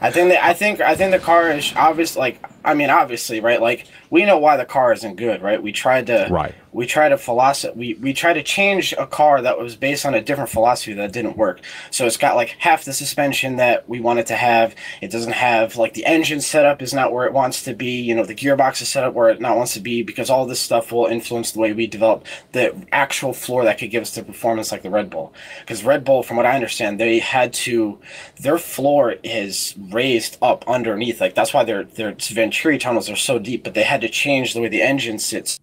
[0.00, 2.16] I think they, I think I think the car is obvious.
[2.16, 3.60] Like I mean, obviously, right?
[3.60, 5.62] Like we know why the car isn't good, right?
[5.62, 6.54] We tried to Right.
[6.72, 10.14] We tried to philosophy we, we tried to change a car that was based on
[10.14, 11.60] a different philosophy that didn't work.
[11.90, 14.74] So it's got like half the suspension that we wanted to have.
[15.00, 18.00] It doesn't have like the engine setup is not where it wants to be.
[18.00, 20.46] You know the gearbox is set up where it not wants to be because all
[20.46, 24.14] this stuff will influence the way we develop the actual floor that could give us
[24.14, 25.32] the performance like the red bull.
[25.60, 27.98] Because red bull from what i understand they had to
[28.40, 31.20] their floor is raised up underneath.
[31.20, 34.54] Like that's why their their venturi tunnels are so deep but they had to change
[34.54, 35.59] the way the engine sits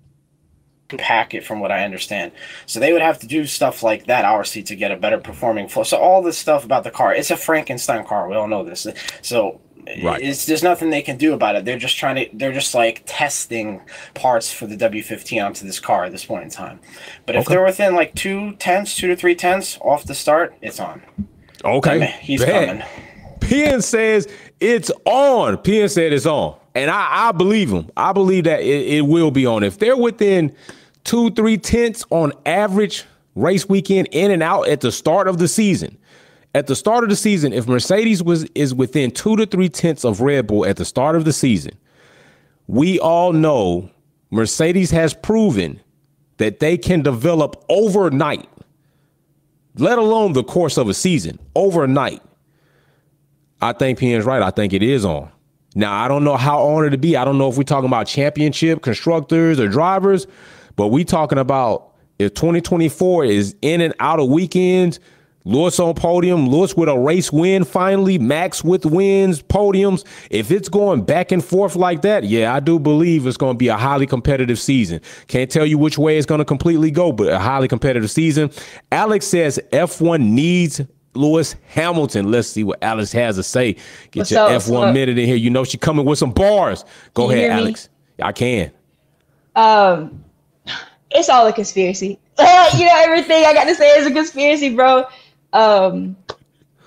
[0.90, 2.32] pack it from what I understand.
[2.66, 5.68] So they would have to do stuff like that, obviously, to get a better performing
[5.68, 5.84] flow.
[5.84, 8.30] So all this stuff about the car, it's a Frankenstein car.
[8.30, 8.88] We all know this.
[9.22, 9.60] So
[10.04, 10.22] Right.
[10.22, 11.64] it's there's nothing they can do about it.
[11.64, 13.80] They're just trying to they're just like testing
[14.16, 16.82] parts for the W15 onto this car at this point in time.
[17.26, 17.54] But if Okay.
[17.56, 21.02] they're within like two tenths, two to three tenths off the start, it's on.
[21.64, 22.16] Okay.
[22.20, 22.68] He's Bet.
[22.68, 22.84] coming.
[23.40, 24.28] PN says
[24.60, 25.56] it's on.
[25.58, 26.58] PN said it's on.
[26.78, 27.90] And I, I believe them.
[27.98, 29.64] I believe that it, it will be on.
[29.64, 30.56] If they're within
[31.04, 33.04] two, three tenths on average
[33.36, 35.98] race weekend in and out at the start of the season,
[36.54, 40.06] at the start of the season, if Mercedes was is within two to three tenths
[40.06, 41.74] of Red Bull at the start of the season,
[42.68, 43.90] we all know
[44.30, 45.80] Mercedes has proven
[46.38, 48.48] that they can develop overnight,
[49.76, 52.22] let alone the course of a season, overnight.
[53.62, 54.44] I think PN's right.
[54.44, 55.32] I think it is on.
[55.78, 57.16] Now, I don't know how on it'll be.
[57.16, 60.26] I don't know if we're talking about championship constructors or drivers,
[60.76, 65.00] but we talking about if 2024 is in and out of weekends,
[65.46, 70.04] Lewis on podium, Lewis with a race win finally, Max with wins, podiums.
[70.32, 73.58] If it's going back and forth like that, yeah, I do believe it's going to
[73.58, 75.00] be a highly competitive season.
[75.28, 78.50] Can't tell you which way it's going to completely go, but a highly competitive season.
[78.92, 80.82] Alex says F1 needs
[81.18, 82.32] Lewis Hamilton.
[82.32, 83.74] Let's see what Alex has to say.
[84.12, 84.52] Get What's your up?
[84.52, 85.36] F1 What's minute in here.
[85.36, 86.86] You know she coming with some bars.
[87.14, 87.62] Go ahead, hear me?
[87.62, 87.90] Alex.
[88.22, 88.72] I can.
[89.56, 90.24] Um,
[91.12, 92.20] it's all a conspiracy.
[92.40, 95.06] you know, everything I got to say is a conspiracy, bro.
[95.54, 96.16] Um,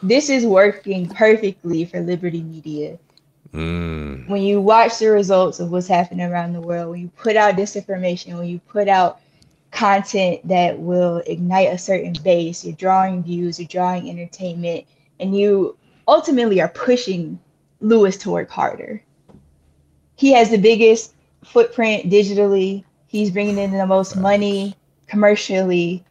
[0.03, 2.99] this is working perfectly for Liberty Media.
[3.53, 7.37] Mm, When you watch the results of what's happening around the world, when you put
[7.37, 9.21] out disinformation, when you put out
[9.71, 14.85] content that will ignite a certain base, you're drawing views, you're drawing entertainment,
[15.19, 15.77] and you
[16.09, 17.39] ultimately are pushing
[17.81, 19.03] Lewis to work harder.
[20.17, 21.15] He has the biggest
[21.45, 22.85] footprint digitally.
[23.07, 26.05] He's bringing in the most money commercially,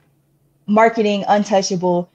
[0.65, 2.09] marketing untouchable,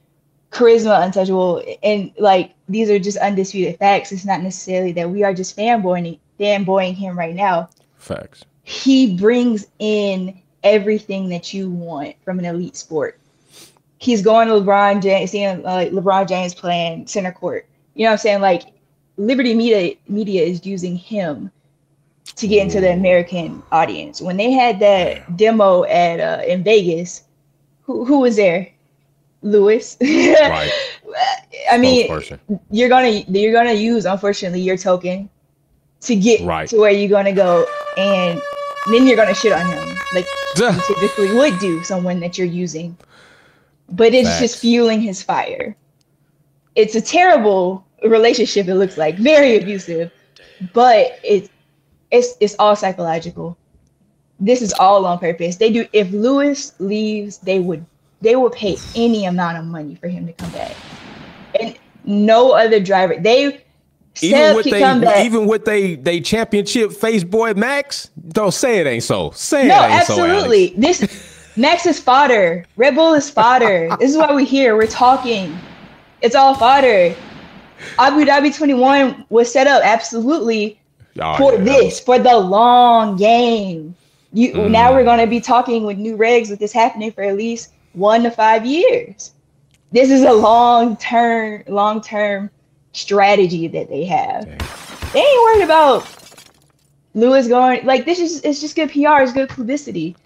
[0.51, 4.13] charisma untouchable, and like these are just undisputed facts.
[4.13, 7.69] It's not necessarily that we are just fanboying fanboying him right now.
[7.97, 8.45] facts.
[8.65, 13.21] He brings in everything that you want from an elite sport.
[13.99, 17.67] He's going to LeBron James, seeing uh, like LeBron James playing center court.
[17.95, 18.41] You know what I'm saying?
[18.41, 18.65] Like
[19.17, 21.51] Liberty Media Media is using him
[22.37, 24.21] to get into the American audience.
[24.21, 27.23] When they had that demo at uh, in Vegas,
[27.83, 28.71] who who was there?
[29.43, 29.97] Lewis.
[30.03, 30.73] Right.
[31.71, 32.09] I mean,
[32.71, 35.31] you're gonna you're gonna use unfortunately your token
[36.01, 36.69] to get Right.
[36.69, 37.65] to where you're gonna go,
[37.97, 38.41] and
[38.91, 40.27] then you're gonna shit on him like
[40.57, 42.97] you typically would do someone that you're using.
[43.91, 44.41] But it's Facts.
[44.41, 45.77] just fueling his fire.
[46.75, 48.69] It's a terrible relationship.
[48.69, 50.11] It looks like very abusive,
[50.73, 51.49] but it's
[52.11, 53.57] it's it's all psychological.
[54.41, 55.57] This is all on purpose.
[55.57, 55.87] They do.
[55.93, 57.85] If Lewis leaves, they would
[58.21, 60.75] they would pay any amount of money for him to come back,
[61.61, 63.17] and no other driver.
[63.19, 63.64] They
[64.23, 69.03] even with they even with they they championship face boy Max, don't say it ain't
[69.03, 69.31] so.
[69.33, 70.15] Say No, it ain't so.
[70.15, 70.33] Alex.
[70.35, 70.75] absolutely.
[70.77, 72.65] this Max is fodder.
[72.77, 73.95] Red Bull is fodder.
[74.01, 74.77] this is why we're here.
[74.77, 75.57] We're talking.
[76.21, 77.15] It's all fodder.
[77.99, 80.81] Abu Dhabi 21 was set up absolutely
[81.21, 83.95] Oh, for yeah, this, for the long game.
[84.33, 84.71] You Mm.
[84.71, 88.25] now we're gonna be talking with new regs with this happening for at least one
[88.25, 89.33] to five years.
[89.93, 92.51] This is a long term, long term
[92.95, 94.47] strategy that they have.
[94.47, 94.59] Dang.
[95.13, 96.07] They ain't worried about
[97.15, 100.17] Lewis going like this is it's just good PR, it's good publicity.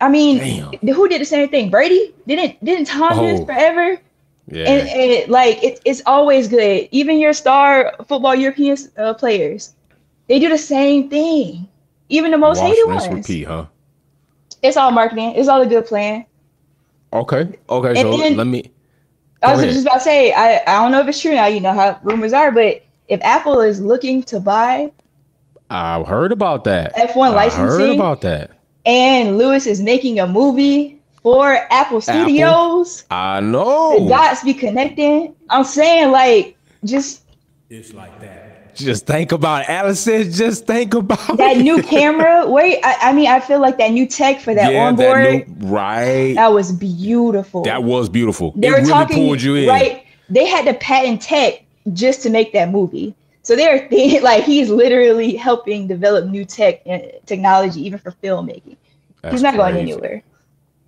[0.00, 0.94] I mean, Damn.
[0.94, 1.70] who did the same thing?
[1.70, 3.26] Brady didn't didn't Tom do Oh.
[3.36, 3.98] this forever?
[4.48, 4.64] Yeah.
[4.68, 6.88] And, and like it, it's always good.
[6.90, 9.74] Even your star football European uh, players,
[10.28, 11.68] they do the same thing.
[12.08, 13.08] even the most Wash, hated ones.
[13.08, 13.66] repeat, huh?
[14.62, 15.34] It's all marketing.
[15.36, 16.26] It's all a good plan.
[17.12, 17.48] Okay.
[17.70, 17.88] Okay.
[17.90, 18.71] And So then- let me.
[19.42, 21.60] I was just about to say, I, I don't know if it's true now, you
[21.60, 24.90] know how rumors are, but if Apple is looking to buy
[25.70, 26.94] I heard about that.
[26.96, 28.50] F1 I heard licensing about that.
[28.84, 33.94] and Lewis is making a movie for Apple Studios, I know.
[33.94, 34.08] the know.
[34.08, 35.34] dots be connecting.
[35.48, 37.22] I'm saying, like, just
[38.74, 39.68] Just think about it.
[39.70, 41.62] Alice just think about that it.
[41.62, 42.48] new camera.
[42.48, 45.46] Wait, I, I mean, I feel like that new tech for that yeah, onboard, that
[45.46, 46.34] that, new, right.
[46.48, 47.62] was beautiful.
[47.64, 48.52] That was beautiful.
[48.56, 49.68] they it were really talking, pulled you in.
[49.68, 50.04] right?
[50.30, 51.62] They had to patent tech
[51.92, 53.14] just to make that movie.
[53.42, 58.76] So they're thinking, like, he's literally helping develop new tech and technology, even for filmmaking.
[59.20, 60.22] That's he's not going anywhere.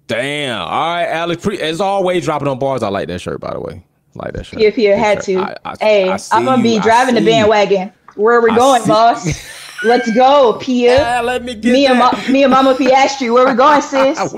[0.06, 0.60] Damn.
[0.60, 1.42] All right, Alex.
[1.42, 2.82] Pre- as always, dropping on bars.
[2.82, 3.84] I like that shirt, by the way.
[4.14, 5.38] Like that Pierre Good had to.
[5.40, 6.80] I- I- hey, I am gonna be you.
[6.80, 7.92] Driving the bandwagon.
[8.14, 9.50] Where are we going, see- boss?
[9.84, 10.96] Let's go, Pia.
[10.98, 11.98] Yeah, let me get me and.
[11.98, 13.32] Ma- me and Mama Piastri.
[13.32, 14.34] Where we going, sis?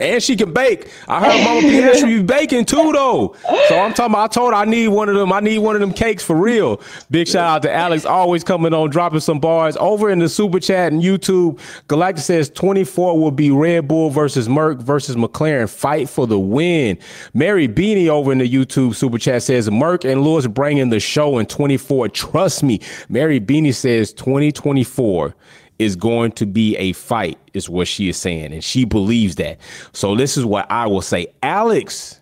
[0.00, 0.90] and she can bake.
[1.06, 3.36] I heard Mama Piastri be baking too, though.
[3.68, 4.12] So I'm talking.
[4.14, 5.32] About, I told her I need one of them.
[5.32, 6.80] I need one of them cakes for real.
[7.10, 10.58] Big shout out to Alex, always coming on, dropping some bars over in the super
[10.58, 11.60] chat and YouTube.
[11.88, 15.68] Galactic says 24 will be Red Bull versus Merc versus McLaren.
[15.70, 16.98] Fight for the win.
[17.34, 21.38] Mary Beanie over in the YouTube super chat says Merc and Lewis bringing the show
[21.38, 22.08] in 24.
[22.08, 22.80] Trust me.
[23.08, 24.87] Mary Beanie says 2024
[25.78, 28.52] is going to be a fight, is what she is saying.
[28.52, 29.58] And she believes that.
[29.92, 31.28] So this is what I will say.
[31.42, 32.20] Alex,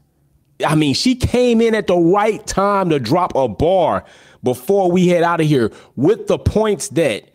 [0.67, 4.05] I mean, she came in at the right time to drop a bar
[4.43, 7.31] before we head out of here with the points that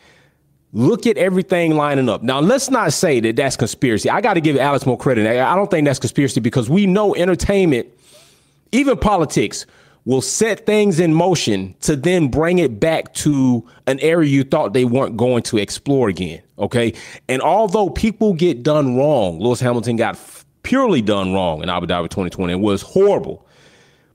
[0.74, 2.24] look at everything lining up.
[2.24, 4.10] Now, let's not say that that's conspiracy.
[4.10, 5.28] I got to give Alex more credit.
[5.28, 7.88] I don't think that's conspiracy because we know entertainment,
[8.72, 9.66] even politics,
[10.06, 14.74] will set things in motion to then bring it back to an area you thought
[14.74, 16.42] they weren't going to explore again.
[16.58, 16.94] Okay.
[17.28, 20.18] And although people get done wrong, Lewis Hamilton got
[20.64, 23.46] purely done wrong in Abu Dhabi 2020 and was horrible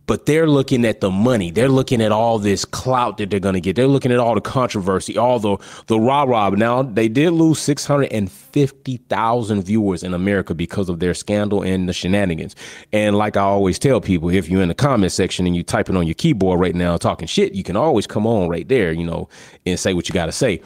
[0.06, 1.50] but they're looking at the money.
[1.50, 3.76] They're looking at all this clout that they're going to get.
[3.76, 6.50] They're looking at all the controversy, all the the rah rah.
[6.50, 11.14] Now they did lose six hundred and fifty thousand viewers in America because of their
[11.14, 12.54] scandal and the shenanigans.
[12.92, 15.96] And like I always tell people, if you're in the comment section and you typing
[15.96, 19.04] on your keyboard right now talking shit, you can always come on right there, you
[19.04, 19.28] know,
[19.64, 20.60] and say what you got to say.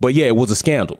[0.00, 0.98] But yeah, it was a scandal.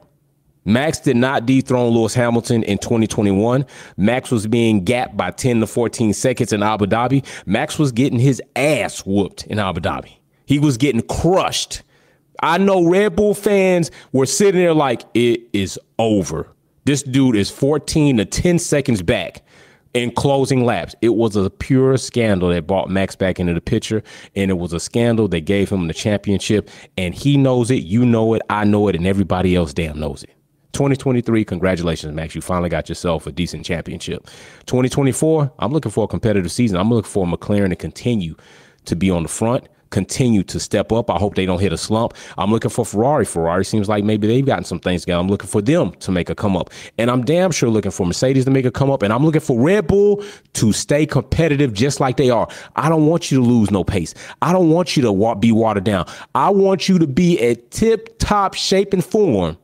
[0.65, 3.65] Max did not dethrone Lewis Hamilton in 2021.
[3.97, 7.25] Max was being gapped by 10 to 14 seconds in Abu Dhabi.
[7.47, 10.17] Max was getting his ass whooped in Abu Dhabi.
[10.47, 11.83] He was getting crushed.
[12.43, 16.49] I know Red Bull fans were sitting there like, it is over.
[16.85, 19.43] This dude is 14 to 10 seconds back
[19.95, 20.95] in closing laps.
[21.03, 24.03] It was a pure scandal that brought Max back into the picture,
[24.35, 26.71] and it was a scandal that gave him the championship.
[26.97, 30.23] And he knows it, you know it, I know it, and everybody else damn knows
[30.23, 30.31] it.
[30.81, 32.35] 2023, congratulations, Max.
[32.35, 34.25] You finally got yourself a decent championship.
[34.65, 36.79] 2024, I'm looking for a competitive season.
[36.79, 38.35] I'm looking for McLaren to continue
[38.87, 41.11] to be on the front, continue to step up.
[41.11, 42.15] I hope they don't hit a slump.
[42.39, 43.27] I'm looking for Ferrari.
[43.27, 45.21] Ferrari seems like maybe they've gotten some things together.
[45.21, 46.71] I'm looking for them to make a come up.
[46.97, 49.03] And I'm damn sure looking for Mercedes to make a come up.
[49.03, 50.25] And I'm looking for Red Bull
[50.55, 52.49] to stay competitive just like they are.
[52.77, 54.15] I don't want you to lose no pace.
[54.41, 56.07] I don't want you to be watered down.
[56.35, 59.59] I want you to be at tip top shape and form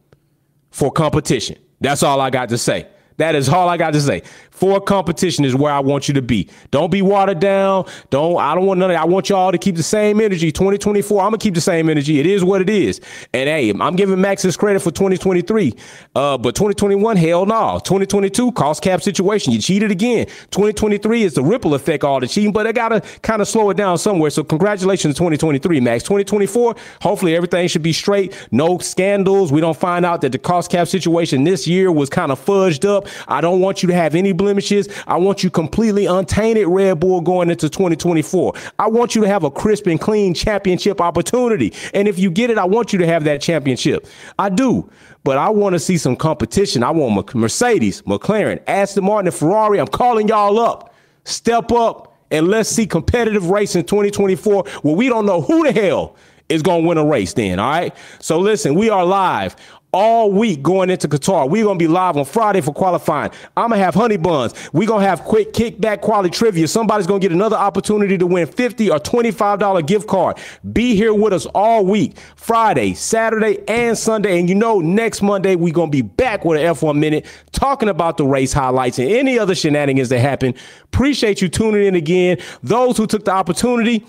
[0.70, 1.58] for competition.
[1.80, 2.88] That's all I got to say.
[3.18, 4.22] That is all I got to say.
[4.50, 6.48] For competition is where I want you to be.
[6.70, 7.84] Don't be watered down.
[8.08, 8.96] Don't I don't want none of.
[8.96, 10.50] I want y'all to keep the same energy.
[10.50, 12.20] 2024, I'm gonna keep the same energy.
[12.20, 13.00] It is what it is.
[13.34, 15.74] And hey, I'm giving Max his credit for 2023.
[16.14, 17.80] Uh, but 2021, hell no.
[17.84, 19.52] 2022, cost cap situation.
[19.52, 20.26] You cheated again.
[20.50, 23.76] 2023 is the ripple effect, all the cheating, but I gotta kind of slow it
[23.76, 24.30] down somewhere.
[24.30, 26.02] So congratulations, 2023, Max.
[26.04, 28.34] 2024, hopefully everything should be straight.
[28.50, 29.52] No scandals.
[29.52, 32.88] We don't find out that the cost cap situation this year was kind of fudged
[32.88, 33.05] up.
[33.28, 34.88] I don't want you to have any blemishes.
[35.06, 38.52] I want you completely untainted Red Bull going into 2024.
[38.78, 41.72] I want you to have a crisp and clean championship opportunity.
[41.94, 44.06] And if you get it, I want you to have that championship.
[44.38, 44.90] I do.
[45.24, 46.82] But I want to see some competition.
[46.82, 49.80] I want Mercedes, McLaren, Aston Martin, and Ferrari.
[49.80, 50.94] I'm calling y'all up.
[51.24, 55.72] Step up and let's see competitive race in 2024 where we don't know who the
[55.72, 56.16] hell
[56.48, 57.96] is going to win a race then, all right?
[58.20, 59.56] So listen, we are live
[59.92, 61.48] all week going into Qatar.
[61.48, 63.30] We're to be live on Friday for qualifying.
[63.56, 64.52] I'm to have honey buns.
[64.72, 66.68] We're to have quick kickback quality trivia.
[66.68, 70.38] Somebody's to get another opportunity to win 50 or $25 gift card.
[70.72, 74.38] Be here with us all week, Friday, Saturday, and Sunday.
[74.38, 78.16] And you know, next Monday, we're to be back with an F1 Minute talking about
[78.16, 80.54] the race highlights and any other shenanigans that happen.
[80.84, 82.38] Appreciate you tuning in again.
[82.62, 84.04] Those who took the opportunity,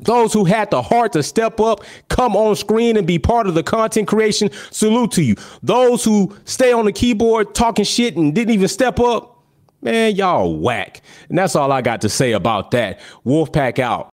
[0.00, 3.54] Those who had the heart to step up, come on screen and be part of
[3.54, 5.34] the content creation, salute to you.
[5.62, 9.42] Those who stay on the keyboard talking shit and didn't even step up,
[9.82, 11.02] man, y'all whack.
[11.28, 13.00] And that's all I got to say about that.
[13.26, 14.06] Wolfpack out.